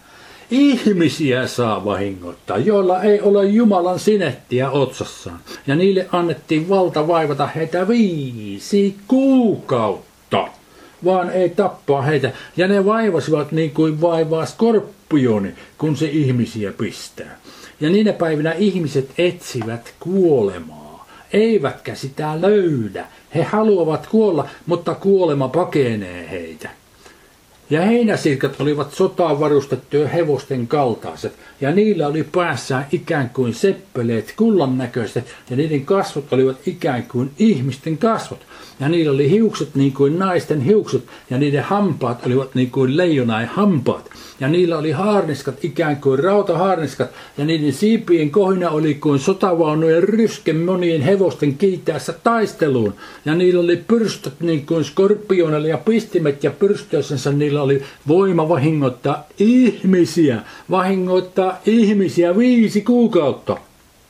Ihmisiä 0.50 1.46
saa 1.46 1.84
vahingoittaa, 1.84 2.58
joilla 2.58 3.02
ei 3.02 3.20
ole 3.20 3.44
Jumalan 3.44 3.98
sinettiä 3.98 4.70
otsassaan. 4.70 5.38
Ja 5.66 5.76
niille 5.76 6.06
annettiin 6.12 6.68
valta 6.68 7.08
vaivata 7.08 7.46
heitä 7.46 7.88
viisi 7.88 8.96
kuukautta, 9.08 10.48
vaan 11.04 11.30
ei 11.30 11.48
tappaa 11.48 12.02
heitä. 12.02 12.32
Ja 12.56 12.68
ne 12.68 12.84
vaivasivat 12.84 13.52
niin 13.52 13.70
kuin 13.70 14.00
vaivaa 14.00 14.46
skorpioni, 14.46 15.54
kun 15.78 15.96
se 15.96 16.06
ihmisiä 16.06 16.72
pistää. 16.72 17.38
Ja 17.82 17.90
niinä 17.90 18.12
päivinä 18.12 18.52
ihmiset 18.52 19.10
etsivät 19.18 19.94
kuolemaa, 20.00 21.08
eivätkä 21.32 21.94
sitä 21.94 22.40
löydä. 22.40 23.06
He 23.34 23.42
haluavat 23.42 24.06
kuolla, 24.06 24.48
mutta 24.66 24.94
kuolema 24.94 25.48
pakenee 25.48 26.30
heitä. 26.30 26.70
Ja 27.70 27.82
heinäsirkat 27.82 28.60
olivat 28.60 28.94
sotaan 28.94 29.40
varustettuja 29.40 30.08
hevosten 30.08 30.66
kaltaiset, 30.66 31.32
ja 31.62 31.72
niillä 31.72 32.06
oli 32.06 32.22
päässään 32.22 32.86
ikään 32.92 33.30
kuin 33.30 33.54
seppeleet 33.54 34.34
kullan 34.36 34.78
näköiset, 34.78 35.34
ja 35.50 35.56
niiden 35.56 35.84
kasvot 35.84 36.32
olivat 36.32 36.56
ikään 36.66 37.02
kuin 37.02 37.30
ihmisten 37.38 37.98
kasvot. 37.98 38.40
Ja 38.80 38.88
niillä 38.88 39.12
oli 39.12 39.30
hiukset 39.30 39.74
niin 39.74 39.92
kuin 39.92 40.18
naisten 40.18 40.60
hiukset, 40.60 41.04
ja 41.30 41.38
niiden 41.38 41.62
hampaat 41.62 42.26
olivat 42.26 42.54
niin 42.54 42.70
kuin 42.70 42.96
leijonain 42.96 43.48
hampaat. 43.48 44.10
Ja 44.40 44.48
niillä 44.48 44.78
oli 44.78 44.90
haarniskat 44.90 45.64
ikään 45.64 45.96
kuin 45.96 46.18
rautahaarniskat, 46.18 47.10
ja 47.38 47.44
niiden 47.44 47.72
siipien 47.72 48.30
kohina 48.30 48.70
oli 48.70 48.94
kuin 48.94 49.18
sotavaunujen 49.18 50.02
ryske 50.02 50.52
monien 50.52 51.02
hevosten 51.02 51.54
kiitäessä 51.54 52.14
taisteluun. 52.24 52.94
Ja 53.24 53.34
niillä 53.34 53.60
oli 53.60 53.76
pyrstöt 53.76 54.40
niin 54.40 54.66
kuin 54.66 54.84
skorpionilla 54.84 55.68
ja 55.68 55.78
pistimet, 55.78 56.44
ja 56.44 56.50
pyrstöisensä 56.50 57.32
niillä 57.32 57.62
oli 57.62 57.82
voima 58.08 58.48
vahingoittaa 58.48 59.26
ihmisiä, 59.38 60.42
vahingoittaa 60.70 61.51
ihmisiä 61.66 62.38
viisi 62.38 62.80
kuukautta. 62.80 63.56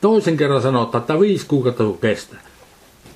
Toisen 0.01 0.37
kerran 0.37 0.63
sanotaan, 0.63 1.03
että 1.03 1.21
viisi 1.21 1.47
kuukautta 1.47 1.85
kestää. 2.01 2.41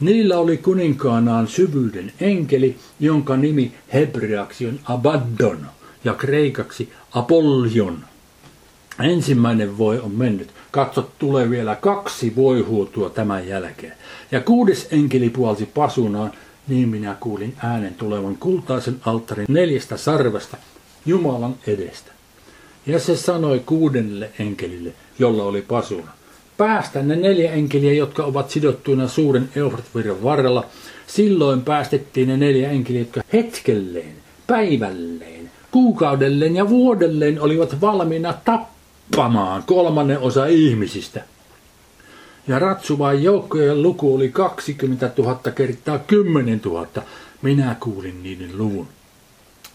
Niillä 0.00 0.38
oli 0.38 0.56
kuninkaanaan 0.56 1.48
syvyyden 1.48 2.12
enkeli, 2.20 2.76
jonka 3.00 3.36
nimi 3.36 3.72
hebreaksi 3.92 4.66
on 4.66 4.80
Abaddon 4.84 5.66
ja 6.04 6.14
kreikaksi 6.14 6.92
Apollion. 7.12 7.98
Ensimmäinen 9.00 9.78
voi 9.78 9.98
on 9.98 10.10
mennyt. 10.10 10.48
Katso, 10.70 11.10
tulee 11.18 11.50
vielä 11.50 11.76
kaksi 11.76 12.36
voihuutua 12.36 13.10
tämän 13.10 13.48
jälkeen. 13.48 13.92
Ja 14.30 14.40
kuudes 14.40 14.88
enkeli 14.90 15.30
puolsi 15.30 15.66
pasunaan, 15.66 16.32
niin 16.68 16.88
minä 16.88 17.16
kuulin 17.20 17.56
äänen 17.58 17.94
tulevan 17.94 18.36
kultaisen 18.36 18.96
alttarin 19.04 19.46
neljästä 19.48 19.96
sarvesta 19.96 20.56
Jumalan 21.06 21.54
edestä. 21.66 22.15
Ja 22.86 22.98
se 22.98 23.16
sanoi 23.16 23.62
kuudennelle 23.66 24.30
enkelille, 24.38 24.92
jolla 25.18 25.42
oli 25.42 25.62
pasuna. 25.62 26.12
Päästä 26.56 27.02
ne 27.02 27.16
neljä 27.16 27.52
enkeliä, 27.52 27.92
jotka 27.92 28.24
ovat 28.24 28.50
sidottuina 28.50 29.08
suuren 29.08 29.48
Eufratvirran 29.56 30.22
varrella. 30.22 30.64
Silloin 31.06 31.62
päästettiin 31.62 32.28
ne 32.28 32.36
neljä 32.36 32.70
enkeliä, 32.70 33.00
jotka 33.00 33.20
hetkelleen, 33.32 34.14
päivälleen, 34.46 35.50
kuukaudelleen 35.70 36.56
ja 36.56 36.68
vuodelleen 36.68 37.40
olivat 37.40 37.80
valmiina 37.80 38.34
tappamaan 38.44 39.62
kolmannen 39.66 40.18
osa 40.18 40.46
ihmisistä. 40.46 41.24
Ja 42.48 42.58
ratsuvaan 42.58 43.22
joukkojen 43.22 43.82
luku 43.82 44.14
oli 44.14 44.28
20 44.28 45.10
000 45.18 45.40
kertaa 45.54 45.98
10 45.98 46.60
000. 46.64 46.86
Minä 47.42 47.76
kuulin 47.80 48.22
niiden 48.22 48.58
luvun. 48.58 48.88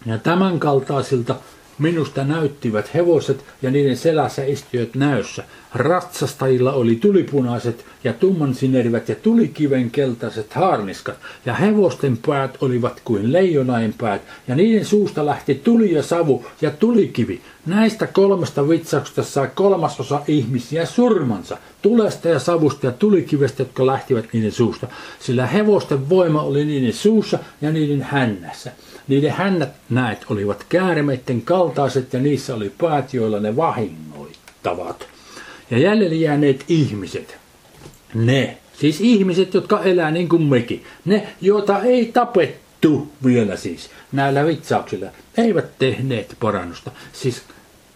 Ja 0.06 0.18
tämän 0.18 0.60
kaltaisilta 0.60 1.34
Minusta 1.78 2.24
näyttivät 2.24 2.94
hevoset 2.94 3.44
ja 3.62 3.70
niiden 3.70 3.96
selässä 3.96 4.44
istiöt 4.44 4.94
näössä. 4.94 5.44
Ratsastajilla 5.74 6.72
oli 6.72 6.96
tulipunaiset 6.96 7.84
ja 8.04 8.12
tummansinerivät 8.12 9.08
ja 9.08 9.14
tulikiven 9.14 9.90
keltaiset 9.90 10.52
haarniskat, 10.52 11.16
ja 11.46 11.54
hevosten 11.54 12.18
päät 12.26 12.58
olivat 12.60 13.00
kuin 13.04 13.32
leijonain 13.32 13.94
päät, 13.98 14.22
ja 14.48 14.54
niiden 14.54 14.84
suusta 14.84 15.26
lähti 15.26 15.54
tuli 15.54 15.92
ja 15.92 16.02
savu 16.02 16.46
ja 16.60 16.70
tulikivi. 16.70 17.40
Näistä 17.66 18.06
kolmesta 18.06 18.68
vitsauksesta 18.68 19.22
sai 19.22 19.48
kolmasosa 19.54 20.22
ihmisiä 20.28 20.86
surmansa, 20.86 21.58
tulesta 21.82 22.28
ja 22.28 22.38
savusta 22.38 22.86
ja 22.86 22.92
tulikivestä, 22.92 23.62
jotka 23.62 23.86
lähtivät 23.86 24.24
niiden 24.32 24.52
suusta, 24.52 24.86
sillä 25.20 25.46
hevosten 25.46 26.08
voima 26.08 26.42
oli 26.42 26.64
niiden 26.64 26.92
suussa 26.92 27.38
ja 27.60 27.70
niiden 27.70 28.02
hännässä. 28.02 28.72
Niiden 29.08 29.30
hännät 29.30 29.72
näet 29.90 30.24
olivat 30.30 30.66
käärmeiden 30.68 31.42
kaltaiset 31.42 32.12
ja 32.12 32.20
niissä 32.20 32.54
oli 32.54 32.72
päät, 32.78 33.14
joilla 33.14 33.40
ne 33.40 33.56
vahingoittavat. 33.56 35.06
Ja 35.70 35.78
jäljelle 35.78 36.14
jääneet 36.14 36.64
ihmiset, 36.68 37.36
ne, 38.14 38.58
siis 38.78 39.00
ihmiset, 39.00 39.54
jotka 39.54 39.82
elää 39.82 40.10
niin 40.10 40.28
kuin 40.28 40.42
mekin, 40.42 40.84
ne, 41.04 41.28
joita 41.40 41.82
ei 41.82 42.06
tapettu 42.12 43.08
vielä 43.24 43.56
siis 43.56 43.90
näillä 44.12 44.46
vitsauksilla, 44.46 45.06
eivät 45.36 45.78
tehneet 45.78 46.36
parannusta. 46.40 46.90
Siis 47.12 47.42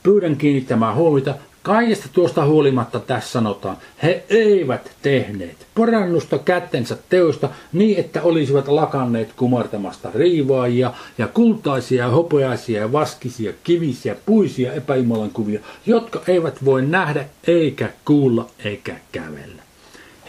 pyydän 0.02 0.36
kiinnittämään 0.36 0.94
huomiota, 0.94 1.34
Kaikesta 1.66 2.08
tuosta 2.12 2.44
huolimatta 2.44 3.00
tässä 3.00 3.30
sanotaan, 3.30 3.76
he 4.02 4.24
eivät 4.30 4.90
tehneet 5.02 5.66
parannusta 5.74 6.38
kättensä 6.38 6.96
teosta 7.08 7.48
niin, 7.72 7.98
että 7.98 8.22
olisivat 8.22 8.68
lakanneet 8.68 9.32
kumartamasta 9.36 10.10
riivaajia 10.14 10.92
ja 11.18 11.28
kultaisia 11.28 12.08
hopeaisia 12.08 12.92
vaskisia, 12.92 13.52
kivisiä, 13.64 14.16
puisia 14.26 14.72
epäjumalan 14.72 15.30
kuvia, 15.30 15.60
jotka 15.86 16.22
eivät 16.28 16.64
voi 16.64 16.82
nähdä 16.82 17.24
eikä 17.46 17.88
kuulla 18.04 18.46
eikä 18.64 18.96
kävellä. 19.12 19.62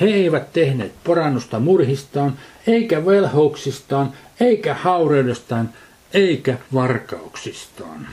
He 0.01 0.05
eivät 0.05 0.53
tehneet 0.53 0.91
parannusta 1.07 1.59
murhistaan, 1.59 2.33
eikä 2.67 3.05
velhouksistaan, 3.05 4.13
eikä 4.39 4.73
haureudestaan, 4.73 5.69
eikä 6.13 6.57
varkauksistaan. 6.73 8.07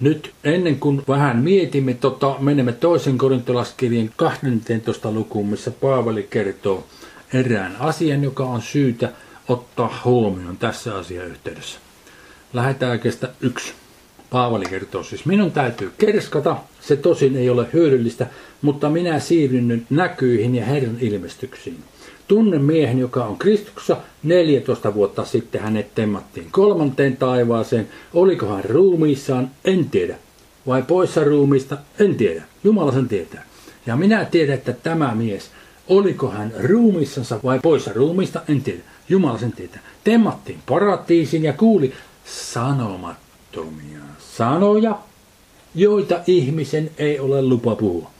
Nyt 0.00 0.32
ennen 0.44 0.80
kuin 0.80 1.02
vähän 1.08 1.38
mietimme, 1.38 1.94
tota, 1.94 2.34
menemme 2.38 2.72
toisen 2.72 3.18
korintolaskirjan 3.18 4.10
12. 4.16 5.12
lukuun, 5.12 5.48
missä 5.48 5.70
Paavali 5.70 6.26
kertoo 6.30 6.86
erään 7.32 7.76
asian, 7.80 8.22
joka 8.22 8.44
on 8.44 8.62
syytä 8.62 9.12
ottaa 9.48 10.00
huomioon 10.04 10.56
tässä 10.56 10.96
asiayhteydessä. 10.96 11.78
Lähdetään 12.52 13.00
kestä 13.00 13.28
yksi. 13.40 13.72
Paavali 14.30 14.64
kertoo 14.64 15.02
siis, 15.02 15.26
minun 15.26 15.52
täytyy 15.52 15.92
kerskata, 15.98 16.56
se 16.80 16.96
tosin 16.96 17.36
ei 17.36 17.50
ole 17.50 17.66
hyödyllistä, 17.72 18.26
mutta 18.62 18.90
minä 18.90 19.20
siirryn 19.20 19.86
näkyihin 19.90 20.54
ja 20.54 20.64
Herran 20.64 20.96
ilmestyksiin. 21.00 21.84
Tunnen 22.28 22.62
miehen, 22.62 22.98
joka 22.98 23.24
on 23.24 23.38
Kristuksessa. 23.38 23.96
14 24.22 24.94
vuotta 24.94 25.24
sitten 25.24 25.60
hänet 25.60 25.94
temmattiin 25.94 26.48
kolmanteen 26.50 27.16
taivaaseen. 27.16 27.88
Oliko 28.14 28.46
hän 28.46 28.64
ruumiissaan? 28.64 29.50
En 29.64 29.90
tiedä. 29.90 30.16
Vai 30.66 30.82
poissa 30.82 31.24
ruumiista? 31.24 31.76
En 31.98 32.14
tiedä. 32.14 32.42
Jumala 32.64 32.92
sen 32.92 33.08
tietää. 33.08 33.44
Ja 33.86 33.96
minä 33.96 34.24
tiedän, 34.24 34.54
että 34.54 34.72
tämä 34.72 35.14
mies, 35.14 35.50
oliko 35.88 36.30
hän 36.30 36.52
ruumissansa 36.58 37.40
vai 37.44 37.60
poissa 37.62 37.92
ruumista? 37.94 38.40
En 38.48 38.62
tiedä. 38.62 38.80
Jumala 39.08 39.38
sen 39.38 39.52
tietää. 39.52 39.80
Temmattiin 40.04 40.58
paratiisin 40.66 41.44
ja 41.44 41.52
kuuli 41.52 41.92
sanomattomia 42.24 44.00
sanoja, 44.18 44.98
joita 45.74 46.20
ihmisen 46.26 46.90
ei 46.98 47.20
ole 47.20 47.42
lupa 47.42 47.76
puhua. 47.76 48.10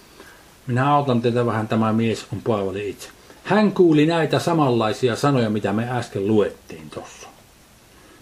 Minä 0.67 0.95
autan 0.95 1.23
teitä 1.23 1.47
vähän, 1.47 1.69
tämä 1.69 1.93
mies 1.93 2.27
on 2.33 2.43
Paavali 2.43 2.89
itse. 2.89 3.09
Hän 3.47 3.73
kuuli 3.73 4.07
näitä 4.07 4.39
samanlaisia 4.39 5.17
sanoja, 5.17 5.51
mitä 5.51 5.73
me 5.73 5.91
äsken 5.91 6.27
luettiin 6.27 6.91
tuossa. 6.91 7.29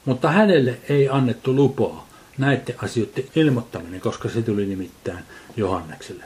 Mutta 0.05 0.31
hänelle 0.31 0.77
ei 0.89 1.09
annettu 1.09 1.57
lupaa 1.57 2.09
näiden 2.39 2.75
asioiden 2.83 3.25
ilmoittaminen, 3.37 4.01
koska 4.01 4.29
se 4.29 4.43
tuli 4.43 4.67
nimittäin 4.67 5.19
Johannekselle. 5.57 6.25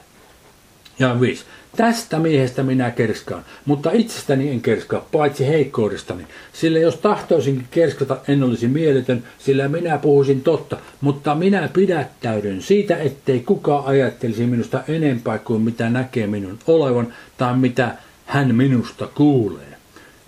Ja 0.99 1.21
viisi. 1.21 1.43
Tästä 1.75 2.19
miehestä 2.19 2.63
minä 2.63 2.91
kerskaan, 2.91 3.45
mutta 3.65 3.91
itsestäni 3.93 4.49
en 4.49 4.61
kerskaa, 4.61 5.05
paitsi 5.11 5.47
heikkoudestani. 5.47 6.23
Sillä 6.53 6.79
jos 6.79 6.95
tahtoisinkin 6.95 7.67
kerskata, 7.71 8.17
en 8.27 8.43
olisi 8.43 8.67
mieletön, 8.67 9.23
sillä 9.37 9.67
minä 9.67 9.97
puhuisin 9.97 10.41
totta, 10.41 10.77
mutta 11.01 11.35
minä 11.35 11.69
pidättäydyn 11.73 12.61
siitä, 12.61 12.97
ettei 12.97 13.39
kukaan 13.39 13.85
ajattelisi 13.85 14.45
minusta 14.45 14.83
enempää 14.87 15.37
kuin 15.37 15.61
mitä 15.61 15.89
näkee 15.89 16.27
minun 16.27 16.59
olevan 16.67 17.13
tai 17.37 17.57
mitä 17.57 17.95
hän 18.29 18.55
minusta 18.55 19.07
kuulee. 19.07 19.77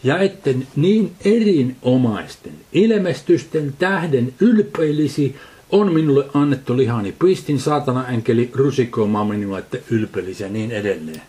Ja 0.03 0.19
etten 0.19 0.67
niin 0.75 1.11
erinomaisten 1.25 2.53
ilmestysten 2.73 3.73
tähden 3.79 4.33
ylpeilisi, 4.39 5.35
on 5.69 5.93
minulle 5.93 6.25
annettu 6.33 6.77
lihani. 6.77 7.11
Pistin 7.11 7.59
saatana 7.59 8.07
enkeli 8.07 8.51
rusikoimaan 8.53 9.27
minua, 9.27 9.59
että 9.59 9.77
ylpeilisi 9.89 10.43
ja 10.43 10.49
niin 10.49 10.71
edelleen. 10.71 11.21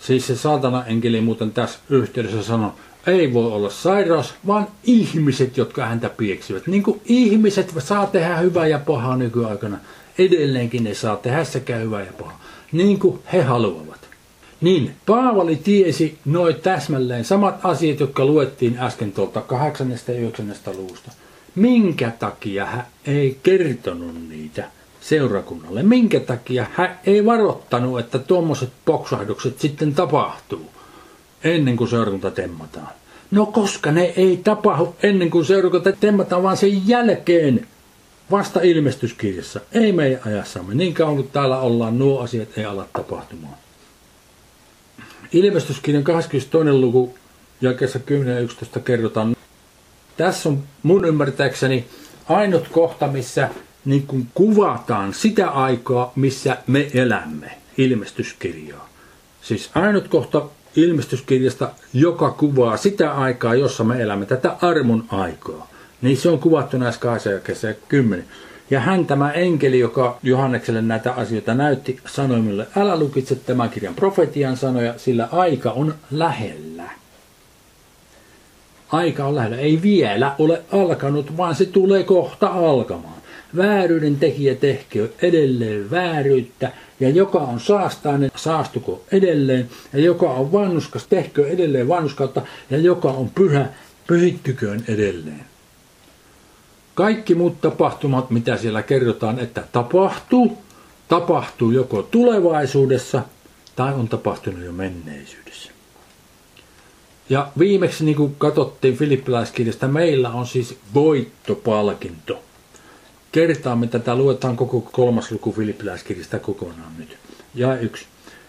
Siis 0.00 0.26
se 0.26 0.36
saatana 0.36 0.86
enkeli 0.86 1.20
muuten 1.20 1.52
tässä 1.52 1.78
yhteydessä 1.90 2.42
sanoi, 2.42 2.70
ei 3.06 3.32
voi 3.32 3.52
olla 3.52 3.70
sairaus, 3.70 4.34
vaan 4.46 4.66
ihmiset, 4.84 5.56
jotka 5.56 5.86
häntä 5.86 6.08
pieksivät. 6.08 6.66
Niin 6.66 6.82
kuin 6.82 7.00
ihmiset 7.04 7.74
saa 7.78 8.06
tehdä 8.06 8.36
hyvää 8.36 8.66
ja 8.66 8.78
pahaa 8.78 9.16
nykyaikana, 9.16 9.78
edelleenkin 10.18 10.84
ne 10.84 10.94
saa 10.94 11.16
tehdä 11.16 11.44
sekä 11.44 11.76
hyvää 11.76 12.04
ja 12.04 12.12
pahaa, 12.18 12.44
niin 12.72 12.98
kuin 12.98 13.18
he 13.32 13.42
haluavat. 13.42 13.97
Niin, 14.60 14.94
Paavali 15.06 15.56
tiesi 15.56 16.18
noin 16.24 16.54
täsmälleen 16.54 17.24
samat 17.24 17.60
asiat, 17.62 18.00
jotka 18.00 18.24
luettiin 18.24 18.78
äsken 18.78 19.12
tuolta 19.12 19.40
8. 19.40 19.90
ja 19.90 20.14
9. 20.14 20.54
luusta. 20.76 21.12
Minkä 21.54 22.12
takia 22.18 22.66
hän 22.66 22.86
ei 23.06 23.38
kertonut 23.42 24.28
niitä 24.28 24.64
seurakunnalle? 25.00 25.82
Minkä 25.82 26.20
takia 26.20 26.66
hän 26.72 26.98
ei 27.06 27.24
varoittanut, 27.24 28.00
että 28.00 28.18
tuommoiset 28.18 28.70
poksahdukset 28.84 29.60
sitten 29.60 29.94
tapahtuu 29.94 30.70
ennen 31.44 31.76
kuin 31.76 31.90
seurakunta 31.90 32.30
temmataan? 32.30 32.88
No 33.30 33.46
koska 33.46 33.92
ne 33.92 34.12
ei 34.16 34.40
tapahdu 34.44 34.94
ennen 35.02 35.30
kuin 35.30 35.44
seurakunta 35.44 35.92
temmataan, 35.92 36.42
vaan 36.42 36.56
sen 36.56 36.88
jälkeen 36.88 37.66
vasta 38.30 38.60
ilmestyskirjassa. 38.60 39.60
Ei 39.72 39.92
meidän 39.92 40.20
ajassamme. 40.26 40.74
Niin 40.74 40.94
kauan 40.94 41.16
kuin 41.16 41.30
täällä 41.32 41.58
ollaan, 41.58 41.98
nuo 41.98 42.20
asiat 42.20 42.58
ei 42.58 42.64
ala 42.64 42.86
tapahtumaan. 42.92 43.54
Ilmestyskirjan 45.32 46.04
22. 46.04 46.72
luku 46.72 47.14
jakeessa 47.60 47.98
10 47.98 48.34
ja 48.34 48.40
11 48.40 48.80
kerrotaan. 48.80 49.36
Tässä 50.16 50.48
on 50.48 50.62
mun 50.82 51.04
ymmärtääkseni 51.04 51.86
ainut 52.28 52.68
kohta, 52.68 53.06
missä 53.08 53.48
niin 53.84 54.06
kuin 54.06 54.28
kuvataan 54.34 55.14
sitä 55.14 55.50
aikaa, 55.50 56.12
missä 56.16 56.56
me 56.66 56.90
elämme, 56.94 57.50
ilmestyskirjaa. 57.78 58.88
Siis 59.42 59.70
ainut 59.74 60.08
kohta 60.08 60.42
ilmestyskirjasta, 60.76 61.70
joka 61.92 62.30
kuvaa 62.30 62.76
sitä 62.76 63.12
aikaa, 63.12 63.54
jossa 63.54 63.84
me 63.84 64.02
elämme, 64.02 64.26
tätä 64.26 64.56
armon 64.62 65.04
aikaa. 65.08 65.68
Niin 66.02 66.16
se 66.16 66.28
on 66.28 66.38
kuvattu 66.38 66.78
näissä 66.78 67.00
kahdessa 67.00 67.30
jakeessa 67.30 67.68
10. 67.88 68.24
Ja 68.70 68.80
hän 68.80 69.06
tämä 69.06 69.32
enkeli, 69.32 69.78
joka 69.78 70.18
Johannekselle 70.22 70.82
näitä 70.82 71.12
asioita 71.12 71.54
näytti, 71.54 72.00
sanoi 72.06 72.40
minulle, 72.40 72.66
älä 72.76 72.98
lukitse 72.98 73.34
tämän 73.34 73.70
kirjan 73.70 73.94
profetian 73.94 74.56
sanoja, 74.56 74.94
sillä 74.96 75.28
aika 75.32 75.70
on 75.70 75.94
lähellä. 76.10 76.90
Aika 78.92 79.24
on 79.24 79.34
lähellä. 79.34 79.56
Ei 79.56 79.82
vielä 79.82 80.34
ole 80.38 80.62
alkanut, 80.72 81.36
vaan 81.36 81.54
se 81.54 81.66
tulee 81.66 82.02
kohta 82.02 82.46
alkamaan. 82.46 83.18
Vääryyden 83.56 84.16
tekijä 84.16 84.54
tehkö 84.54 85.08
edelleen 85.22 85.90
vääryyttä, 85.90 86.72
ja 87.00 87.10
joka 87.10 87.38
on 87.38 87.60
saastainen, 87.60 88.30
saastuko 88.36 89.04
edelleen, 89.12 89.68
ja 89.92 90.00
joka 90.00 90.30
on 90.30 90.52
vannuskas, 90.52 91.06
tehkö 91.06 91.48
edelleen 91.48 91.88
vannuskautta, 91.88 92.42
ja 92.70 92.78
joka 92.78 93.08
on 93.08 93.30
pyhä, 93.34 93.66
pyhittyköön 94.06 94.84
edelleen. 94.88 95.47
Kaikki 96.98 97.34
muut 97.34 97.60
tapahtumat, 97.60 98.30
mitä 98.30 98.56
siellä 98.56 98.82
kerrotaan, 98.82 99.38
että 99.38 99.64
tapahtuu, 99.72 100.58
tapahtuu 101.08 101.70
joko 101.70 102.02
tulevaisuudessa 102.02 103.22
tai 103.76 103.94
on 103.94 104.08
tapahtunut 104.08 104.64
jo 104.64 104.72
menneisyydessä. 104.72 105.70
Ja 107.28 107.48
viimeksi, 107.58 108.04
niin 108.04 108.16
kuin 108.16 108.34
katsottiin 108.38 108.96
Filippiläiskirjasta, 108.96 109.88
meillä 109.88 110.30
on 110.30 110.46
siis 110.46 110.78
voittopalkinto. 110.94 112.42
Kertaamme 113.32 113.86
tätä, 113.86 114.16
luetaan 114.16 114.56
koko 114.56 114.80
kolmas 114.80 115.32
luku 115.32 115.52
Filippiläiskirjasta 115.52 116.38
kokonaan 116.38 116.92
nyt. 116.98 117.16
Ja 117.54 117.78
yksi. 117.78 118.04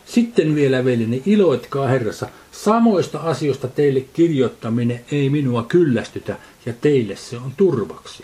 Sitten 0.05 0.55
vielä 0.55 0.85
veljeni, 0.85 1.23
iloitkaa 1.25 1.88
Herrassa. 1.88 2.29
Samoista 2.51 3.19
asioista 3.19 3.67
teille 3.67 4.01
kirjoittaminen 4.01 5.05
ei 5.12 5.29
minua 5.29 5.63
kyllästytä 5.63 6.35
ja 6.65 6.73
teille 6.81 7.15
se 7.15 7.38
on 7.38 7.51
turvaksi. 7.57 8.23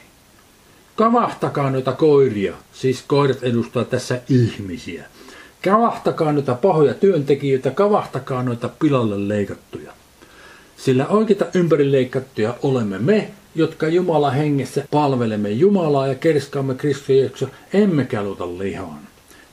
Kavahtakaa 0.96 1.70
noita 1.70 1.92
koiria, 1.92 2.54
siis 2.74 3.04
koirat 3.08 3.44
edustaa 3.44 3.84
tässä 3.84 4.22
ihmisiä. 4.30 5.04
Kavahtakaa 5.64 6.32
noita 6.32 6.54
pahoja 6.54 6.94
työntekijöitä, 6.94 7.72
kavahtakaa 7.72 8.44
noita 8.44 8.70
pilalle 8.80 9.28
leikattuja. 9.28 9.92
Sillä 10.78 11.08
oikeita 11.08 11.46
ympärileikattuja 11.54 12.56
olemme 12.64 13.00
me, 13.00 13.32
jotka 13.56 13.88
Jumala 13.88 14.32
hengessä 14.32 14.86
palvelemme 14.92 15.50
Jumalaa 15.50 16.08
ja 16.08 16.16
kerskaamme 16.16 16.76
Kristus 16.76 17.50
emmekä 17.74 18.24
luota 18.24 18.48
lihaan. 18.48 19.00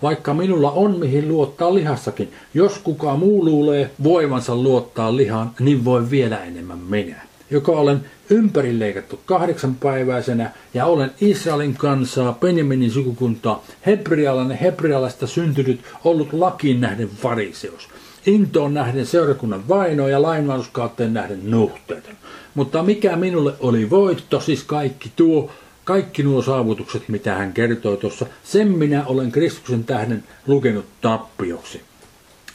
Vaikka 0.02 0.34
minulla 0.34 0.70
on 0.70 0.98
mihin 0.98 1.28
luottaa 1.28 1.74
lihassakin, 1.74 2.32
jos 2.54 2.78
kuka 2.78 3.16
muu 3.16 3.44
luulee 3.44 3.90
voivansa 4.02 4.56
luottaa 4.56 5.16
lihaan, 5.16 5.50
niin 5.60 5.84
voi 5.84 6.10
vielä 6.10 6.44
enemmän 6.44 6.78
minä, 6.78 7.22
joka 7.52 7.72
olen 7.72 8.00
ympärileikattu 8.30 9.20
kahdeksanpäiväisenä 9.26 10.50
ja 10.74 10.86
olen 10.86 11.10
Israelin 11.20 11.74
kansaa, 11.74 12.32
Benjaminin 12.40 12.90
sukukuntaa, 12.90 13.64
hebrealainen, 13.86 14.58
hebrealaista 14.58 15.26
syntynyt, 15.26 15.80
ollut 16.04 16.32
lakiin 16.32 16.80
nähden 16.80 17.08
fariseus. 17.08 17.88
Intoon 18.26 18.74
nähden 18.74 19.06
seurakunnan 19.06 19.68
vainoa 19.68 20.08
ja 20.08 20.22
lainvanuskaatteen 20.22 21.14
nähden 21.14 21.50
nuhteeton. 21.50 22.14
Mutta 22.54 22.82
mikä 22.82 23.16
minulle 23.16 23.54
oli 23.60 23.90
voitto, 23.90 24.40
siis 24.40 24.64
kaikki 24.64 25.12
tuo, 25.16 25.50
kaikki 25.84 26.22
nuo 26.22 26.42
saavutukset, 26.42 27.08
mitä 27.08 27.34
hän 27.34 27.52
kertoi 27.52 27.96
tuossa, 27.96 28.26
sen 28.44 28.68
minä 28.68 29.06
olen 29.06 29.32
Kristuksen 29.32 29.84
tähden 29.84 30.24
lukenut 30.46 30.84
tappioksi. 31.00 31.80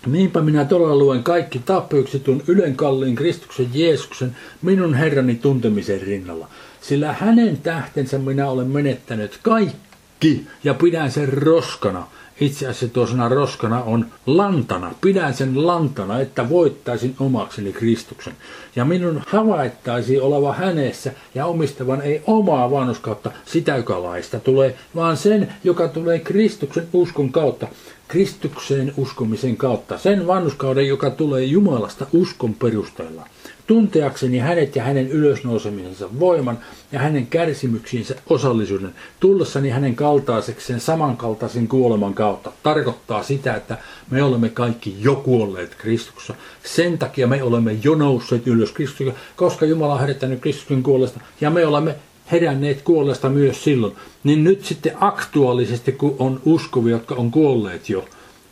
Niinpä 0.06 0.42
minä 0.42 0.66
todella 0.66 0.96
luen 0.96 1.24
kaikki 1.24 1.60
tappioksi 1.60 2.20
tuon 2.20 2.42
ylen 2.48 2.76
kalliin 2.76 3.16
Kristuksen 3.16 3.70
Jeesuksen 3.74 4.36
minun 4.62 4.94
Herrani 4.94 5.36
tuntemisen 5.36 6.02
rinnalla. 6.02 6.48
Sillä 6.82 7.14
hänen 7.14 7.58
tähtensä 7.58 8.18
minä 8.18 8.50
olen 8.50 8.68
menettänyt 8.68 9.40
kaikki 9.44 10.48
ja 10.64 10.74
pidän 10.74 11.12
sen 11.12 11.34
roskana, 11.34 12.08
itse 12.42 12.68
asiassa 12.68 12.88
tuo 12.88 13.08
roskana 13.30 13.84
on 13.84 14.06
lantana. 14.26 14.94
Pidän 15.02 15.34
sen 15.34 15.68
lantana, 15.68 16.20
että 16.20 16.50
voittaisin 16.50 17.16
omakseni 17.20 17.74
Kristuksen. 17.74 18.34
Ja 18.76 18.86
minun 18.86 19.22
havaittaisi 19.28 20.20
oleva 20.20 20.54
hänessä 20.54 21.12
ja 21.36 21.46
omistavan 21.46 22.02
ei 22.02 22.22
omaa 22.28 22.72
vanhuskautta 22.72 23.32
sitä, 23.46 23.78
joka 23.78 24.04
laista 24.04 24.40
tulee, 24.40 24.76
vaan 24.96 25.18
sen, 25.18 25.54
joka 25.64 25.88
tulee 25.88 26.20
Kristuksen 26.20 26.88
uskon 26.94 27.32
kautta. 27.32 27.68
Kristukseen 28.08 28.94
uskomisen 28.98 29.58
kautta. 29.58 29.98
Sen 29.98 30.28
vanhuskauden, 30.28 30.88
joka 30.88 31.10
tulee 31.10 31.44
Jumalasta 31.44 32.08
uskon 32.14 32.54
perusteella 32.54 33.28
tunteakseni 33.68 34.38
hänet 34.38 34.76
ja 34.76 34.84
hänen 34.84 35.08
ylösnousemisensa 35.08 36.20
voiman 36.20 36.60
ja 36.92 37.00
hänen 37.00 37.28
kärsimyksiinsä 37.28 38.16
osallisuuden, 38.30 38.94
tullessani 39.20 39.70
hänen 39.70 39.96
kaltaisekseen 39.96 40.80
samankaltaisen 40.80 41.68
kuoleman 41.68 42.14
kautta, 42.14 42.52
tarkoittaa 42.64 43.24
sitä, 43.24 43.56
että 43.56 43.78
me 44.12 44.24
olemme 44.24 44.50
kaikki 44.50 44.96
jo 45.00 45.16
kuolleet 45.16 45.76
Kristuksessa. 45.76 46.36
Sen 46.64 46.98
takia 46.98 47.28
me 47.28 47.44
olemme 47.44 47.78
jo 47.84 47.96
nousseet 47.96 48.48
ylös 48.48 48.72
Kristuksessa, 48.72 49.20
koska 49.36 49.66
Jumala 49.66 49.94
on 49.94 50.00
herättänyt 50.00 50.42
Kristuksen 50.42 50.84
kuolesta 50.84 51.20
ja 51.42 51.50
me 51.50 51.66
olemme 51.66 51.96
heränneet 52.32 52.82
kuolleesta 52.82 53.30
myös 53.30 53.64
silloin. 53.64 53.96
Niin 54.24 54.44
nyt 54.44 54.66
sitten 54.66 54.94
aktuaalisesti, 55.00 55.92
kun 55.92 56.16
on 56.20 56.42
uskovia, 56.46 56.96
jotka 56.96 57.16
on 57.16 57.32
kuolleet 57.32 57.90
jo, 57.90 58.06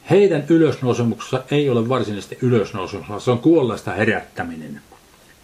heidän 0.10 0.44
ylösnousemuksessa 0.50 1.44
ei 1.52 1.70
ole 1.70 1.90
varsinaisesti 1.90 2.38
ylösnousemuksessa, 2.42 3.20
se 3.20 3.32
on 3.32 3.40
kuolleesta 3.40 3.92
herättäminen 3.92 4.82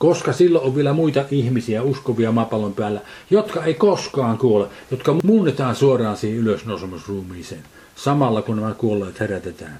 koska 0.01 0.33
silloin 0.33 0.65
on 0.65 0.75
vielä 0.75 0.93
muita 0.93 1.25
ihmisiä, 1.31 1.83
uskovia 1.83 2.31
maapallon 2.31 2.73
päällä, 2.73 3.01
jotka 3.29 3.63
ei 3.63 3.73
koskaan 3.73 4.37
kuole, 4.37 4.67
jotka 4.91 5.15
muunnetaan 5.23 5.75
suoraan 5.75 6.17
siihen 6.17 6.39
ylösnousemusruumiiseen, 6.39 7.63
samalla 7.95 8.41
kun 8.41 8.55
nämä 8.55 8.73
kuolleet 8.73 9.19
herätetään. 9.19 9.79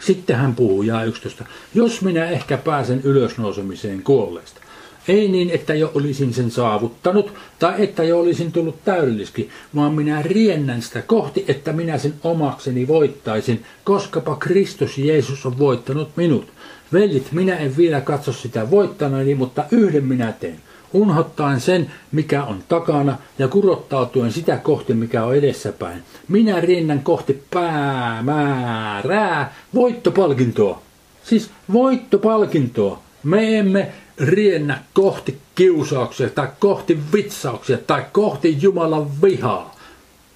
Sitten 0.00 0.36
hän 0.36 0.54
puhuu 0.54 0.82
ja 0.82 1.04
11. 1.04 1.44
Jos 1.74 2.02
minä 2.02 2.30
ehkä 2.30 2.56
pääsen 2.56 3.00
ylösnousemiseen 3.04 4.02
kuolleesta, 4.02 4.60
ei 5.08 5.28
niin, 5.28 5.50
että 5.50 5.74
jo 5.74 5.90
olisin 5.94 6.34
sen 6.34 6.50
saavuttanut 6.50 7.32
tai 7.58 7.74
että 7.78 8.02
jo 8.02 8.20
olisin 8.20 8.52
tullut 8.52 8.84
täydelliski, 8.84 9.48
vaan 9.74 9.94
minä 9.94 10.22
riennän 10.22 10.82
sitä 10.82 11.02
kohti, 11.02 11.44
että 11.48 11.72
minä 11.72 11.98
sen 11.98 12.14
omakseni 12.24 12.88
voittaisin, 12.88 13.64
koskapa 13.84 14.36
Kristus 14.36 14.98
Jeesus 14.98 15.46
on 15.46 15.58
voittanut 15.58 16.08
minut. 16.16 16.46
Vellit, 16.92 17.32
minä 17.32 17.56
en 17.56 17.76
vielä 17.76 18.00
katso 18.00 18.32
sitä 18.32 18.70
voittaneeni, 18.70 19.34
mutta 19.34 19.64
yhden 19.70 20.04
minä 20.04 20.32
teen. 20.32 20.60
Unhottaen 20.92 21.60
sen, 21.60 21.90
mikä 22.12 22.44
on 22.44 22.64
takana, 22.68 23.18
ja 23.38 23.48
kurottautuen 23.48 24.32
sitä 24.32 24.56
kohti, 24.56 24.94
mikä 24.94 25.24
on 25.24 25.36
edessäpäin. 25.36 26.02
Minä 26.28 26.60
riennän 26.60 27.02
kohti 27.02 27.42
päämäärää, 27.50 29.54
voittopalkintoa. 29.74 30.82
Siis 31.22 31.50
voittopalkintoa. 31.72 32.98
Me 33.22 33.58
emme 33.58 33.92
riennä 34.18 34.78
kohti 34.94 35.38
kiusauksia 35.54 36.30
tai 36.30 36.48
kohti 36.58 36.98
vitsauksia 37.12 37.78
tai 37.86 38.04
kohti 38.12 38.56
Jumalan 38.60 39.22
vihaa 39.22 39.74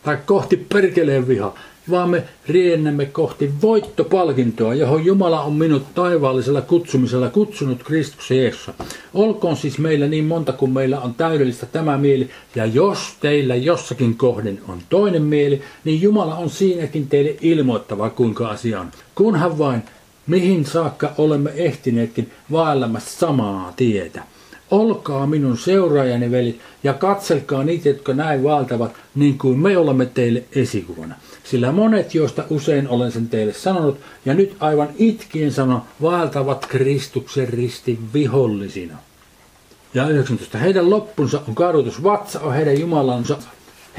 tai 0.03 0.19
kohti 0.27 0.57
perkeleen 0.57 1.29
vihaa, 1.29 1.59
vaan 1.91 2.11
me 2.11 2.25
riennämme 2.49 3.07
kohti 3.07 3.53
voittopalkintoa, 3.63 4.75
johon 4.75 5.05
Jumala 5.05 5.43
on 5.43 5.53
minut 5.53 5.95
taivaallisella 5.95 6.61
kutsumisella 6.61 7.31
kutsunut 7.31 7.83
Kristuksen 7.83 8.37
Jeesussa. 8.37 8.75
Olkoon 9.15 9.57
siis 9.57 9.79
meillä 9.79 10.07
niin 10.07 10.25
monta 10.25 10.53
kuin 10.53 10.73
meillä 10.73 11.01
on 11.01 11.15
täydellistä 11.15 11.67
tämä 11.67 11.99
mieli, 11.99 12.31
ja 12.55 12.67
jos 12.67 12.99
teillä 13.21 13.55
jossakin 13.55 14.17
kohden 14.17 14.61
on 14.69 14.79
toinen 14.89 15.23
mieli, 15.23 15.63
niin 15.85 16.03
Jumala 16.03 16.35
on 16.37 16.51
siinäkin 16.51 17.09
teille 17.09 17.37
ilmoittava, 17.41 18.11
kuinka 18.11 18.49
asia 18.49 18.81
on. 18.81 18.91
Kunhan 19.15 19.59
vain 19.59 19.83
mihin 20.29 20.65
saakka 20.65 21.13
olemme 21.19 21.51
ehtineetkin 21.55 22.31
vaellamassa 22.53 23.19
samaa 23.19 23.73
tietä. 23.77 24.23
Olkaa 24.71 25.27
minun 25.27 25.59
seuraajani 25.59 26.31
velit 26.31 26.61
ja 26.83 26.95
katselkaa 26.95 27.65
niitä, 27.65 27.89
jotka 27.89 28.15
näin 28.15 28.43
vaeltavat, 28.43 28.93
niin 29.15 29.39
kuin 29.39 29.59
me 29.59 29.79
olemme 29.79 30.07
teille 30.07 30.45
esikuvana. 30.53 31.15
Sillä 31.45 31.73
monet, 31.73 32.15
joista 32.15 32.45
usein 32.51 32.89
olen 32.89 33.13
sen 33.13 33.29
teille 33.29 33.53
sanonut, 33.53 33.99
ja 34.25 34.35
nyt 34.35 34.57
aivan 34.61 34.89
itkien 34.97 35.53
sano, 35.53 35.83
vaeltavat 36.03 36.67
Kristuksen 36.67 37.49
ristin 37.49 37.99
vihollisina. 38.15 38.99
Ja 39.95 40.09
19. 40.09 40.59
Heidän 40.59 40.91
loppunsa 40.91 41.43
on 41.49 41.55
kadotus, 41.55 42.03
vatsa 42.03 42.41
on 42.41 42.55
heidän 42.55 42.81
Jumalansa, 42.81 43.39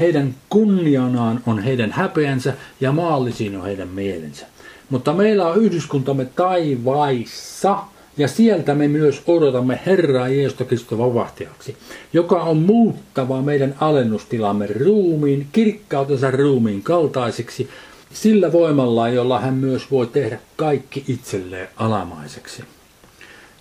heidän 0.00 0.34
kunnianaan 0.48 1.40
on 1.46 1.58
heidän 1.58 1.92
häpeänsä 1.92 2.54
ja 2.80 2.92
maallisiin 2.92 3.56
on 3.56 3.64
heidän 3.64 3.88
mielensä. 3.88 4.46
Mutta 4.90 5.12
meillä 5.12 5.46
on 5.46 5.62
yhdyskuntamme 5.62 6.24
taivaissa, 6.24 7.78
ja 8.16 8.28
sieltä 8.28 8.74
me 8.74 8.88
myös 8.88 9.22
odotamme 9.26 9.80
Herraa 9.86 10.28
Jeesusta 10.28 10.64
Kristus 10.64 10.98
vapahtajaksi, 10.98 11.76
joka 12.12 12.42
on 12.42 12.56
muuttava 12.56 13.42
meidän 13.42 13.74
alennustilamme 13.80 14.66
ruumiin, 14.66 15.46
kirkkautensa 15.52 16.30
ruumiin 16.30 16.82
kaltaiseksi, 16.82 17.68
sillä 18.12 18.52
voimalla, 18.52 19.08
jolla 19.08 19.40
hän 19.40 19.54
myös 19.54 19.90
voi 19.90 20.06
tehdä 20.06 20.38
kaikki 20.56 21.04
itselleen 21.08 21.68
alamaiseksi. 21.76 22.64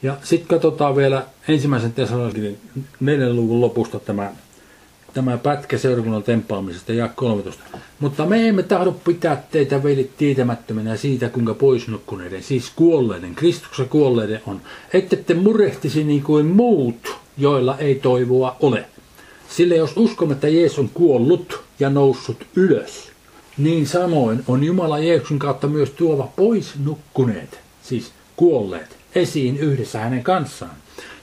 Ja 0.03 0.17
sitten 0.23 0.47
katsotaan 0.47 0.95
vielä 0.95 1.25
ensimmäisen 1.47 1.93
Thessalonikin 1.93 2.57
neljän 2.99 3.35
luvun 3.35 3.61
lopusta 3.61 3.99
tämä 3.99 4.31
tämä 5.13 5.37
pätkä 5.37 5.77
seurakunnan 5.77 6.23
tempaamisesta 6.23 6.93
ja 6.93 7.07
13. 7.07 7.63
Mutta 7.99 8.25
me 8.25 8.47
emme 8.47 8.63
tahdo 8.63 8.91
pitää 8.91 9.43
teitä 9.51 9.83
velit 9.83 10.17
tietämättömänä 10.17 10.97
siitä, 10.97 11.29
kuinka 11.29 11.53
poisnukkuneiden, 11.53 12.43
siis 12.43 12.71
kuolleiden, 12.75 13.35
Kristuksen 13.35 13.89
kuolleiden 13.89 14.41
on, 14.47 14.61
ette 14.93 15.15
te 15.15 15.33
murehtisi 15.33 16.03
niin 16.03 16.23
kuin 16.23 16.45
muut, 16.45 17.15
joilla 17.37 17.77
ei 17.77 17.95
toivoa 17.95 18.55
ole. 18.59 18.85
Sillä 19.49 19.75
jos 19.75 19.93
uskomme, 19.95 20.33
että 20.33 20.47
Jeesus 20.47 20.79
on 20.79 20.89
kuollut 20.93 21.61
ja 21.79 21.89
noussut 21.89 22.45
ylös, 22.55 23.11
niin 23.57 23.87
samoin 23.87 24.43
on 24.47 24.63
Jumala 24.63 24.99
Jeesuksen 24.99 25.39
kautta 25.39 25.67
myös 25.67 25.89
tuova 25.89 26.29
pois 26.35 26.73
nukkuneet, 26.83 27.59
siis 27.83 28.11
kuolleet, 28.35 28.97
esiin 29.15 29.57
yhdessä 29.57 29.99
hänen 29.99 30.23
kanssaan. 30.23 30.75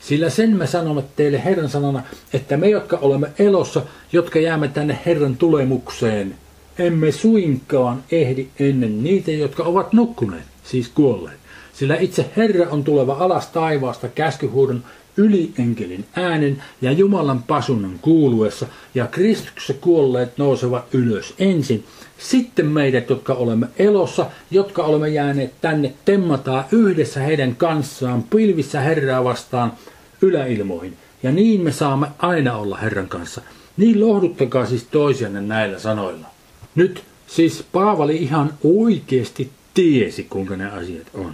Sillä 0.06 0.30
sen 0.30 0.56
me 0.56 0.66
sanomme 0.66 1.04
teille 1.16 1.44
Herran 1.44 1.68
sanana, 1.68 2.02
että 2.32 2.56
me, 2.56 2.68
jotka 2.68 2.98
olemme 3.02 3.30
elossa, 3.38 3.82
jotka 4.12 4.38
jäämme 4.38 4.68
tänne 4.68 4.98
Herran 5.06 5.36
tulemukseen, 5.36 6.34
emme 6.78 7.12
suinkaan 7.12 8.04
ehdi 8.10 8.46
ennen 8.58 9.04
niitä, 9.04 9.30
jotka 9.30 9.62
ovat 9.62 9.92
nukkuneet, 9.92 10.44
siis 10.64 10.88
kuolleet. 10.88 11.36
Sillä 11.72 11.96
itse 11.96 12.30
Herra 12.36 12.70
on 12.70 12.84
tuleva 12.84 13.12
alas 13.12 13.46
taivaasta 13.46 14.08
käskyhuudon 14.08 14.84
ylienkelin 15.16 16.04
äänen 16.16 16.62
ja 16.80 16.92
Jumalan 16.92 17.42
pasunnan 17.42 17.98
kuuluessa, 18.02 18.66
ja 18.94 19.06
Kristuksessa 19.06 19.74
kuolleet 19.74 20.38
nousevat 20.38 20.94
ylös 20.94 21.34
ensin. 21.38 21.84
Sitten 22.18 22.66
meidät, 22.66 23.10
jotka 23.10 23.34
olemme 23.34 23.66
elossa, 23.78 24.26
jotka 24.50 24.82
olemme 24.82 25.08
jääneet 25.08 25.52
tänne, 25.60 25.94
temmataan 26.04 26.64
yhdessä 26.72 27.20
heidän 27.20 27.56
kanssaan 27.56 28.22
pilvissä 28.22 28.80
Herraa 28.80 29.24
vastaan 29.24 29.72
yläilmoihin. 30.22 30.96
Ja 31.22 31.32
niin 31.32 31.60
me 31.60 31.72
saamme 31.72 32.06
aina 32.18 32.56
olla 32.56 32.76
Herran 32.76 33.08
kanssa. 33.08 33.40
Niin 33.76 34.00
lohduttakaa 34.00 34.66
siis 34.66 34.84
toisianne 34.84 35.40
näillä 35.40 35.78
sanoilla. 35.78 36.26
Nyt 36.74 37.04
siis 37.26 37.64
Paavali 37.72 38.16
ihan 38.16 38.54
oikeasti 38.64 39.50
tiesi, 39.74 40.26
kuinka 40.30 40.56
ne 40.56 40.66
asiat 40.66 41.06
on. 41.14 41.32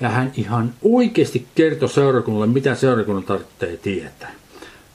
Ja 0.00 0.08
hän 0.08 0.32
ihan 0.36 0.74
oikeasti 0.82 1.46
kertoi 1.54 1.88
seurakunnalle, 1.88 2.46
mitä 2.46 2.74
seurakunnan 2.74 3.24
tarvitsee 3.24 3.76
tietää. 3.76 4.32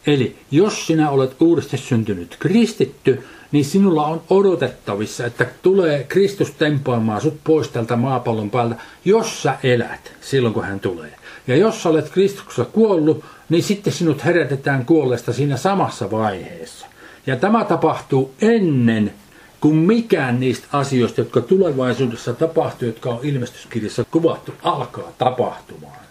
Eli 0.07 0.35
jos 0.51 0.87
sinä 0.87 1.09
olet 1.09 1.41
uudesti 1.41 1.77
syntynyt 1.77 2.35
kristitty, 2.39 3.23
niin 3.51 3.65
sinulla 3.65 4.05
on 4.05 4.21
odotettavissa, 4.29 5.25
että 5.25 5.45
tulee 5.61 6.03
Kristus 6.03 6.51
tempaamaan 6.51 7.21
sut 7.21 7.39
pois 7.43 7.67
tältä 7.67 7.95
maapallon 7.95 8.49
päältä, 8.49 8.75
jos 9.05 9.43
sä 9.43 9.55
elät 9.63 10.11
silloin, 10.21 10.53
kun 10.53 10.63
hän 10.63 10.79
tulee. 10.79 11.11
Ja 11.47 11.55
jos 11.55 11.83
sä 11.83 11.89
olet 11.89 12.09
Kristuksessa 12.09 12.65
kuollut, 12.65 13.25
niin 13.49 13.63
sitten 13.63 13.93
sinut 13.93 14.25
herätetään 14.25 14.85
kuolleesta 14.85 15.33
siinä 15.33 15.57
samassa 15.57 16.11
vaiheessa. 16.11 16.85
Ja 17.27 17.35
tämä 17.35 17.65
tapahtuu 17.65 18.33
ennen 18.41 19.13
kuin 19.61 19.75
mikään 19.75 20.39
niistä 20.39 20.67
asioista, 20.73 21.21
jotka 21.21 21.41
tulevaisuudessa 21.41 22.33
tapahtuu, 22.33 22.87
jotka 22.87 23.09
on 23.09 23.19
ilmestyskirjassa 23.23 24.05
kuvattu, 24.11 24.53
alkaa 24.63 25.11
tapahtumaan. 25.17 26.01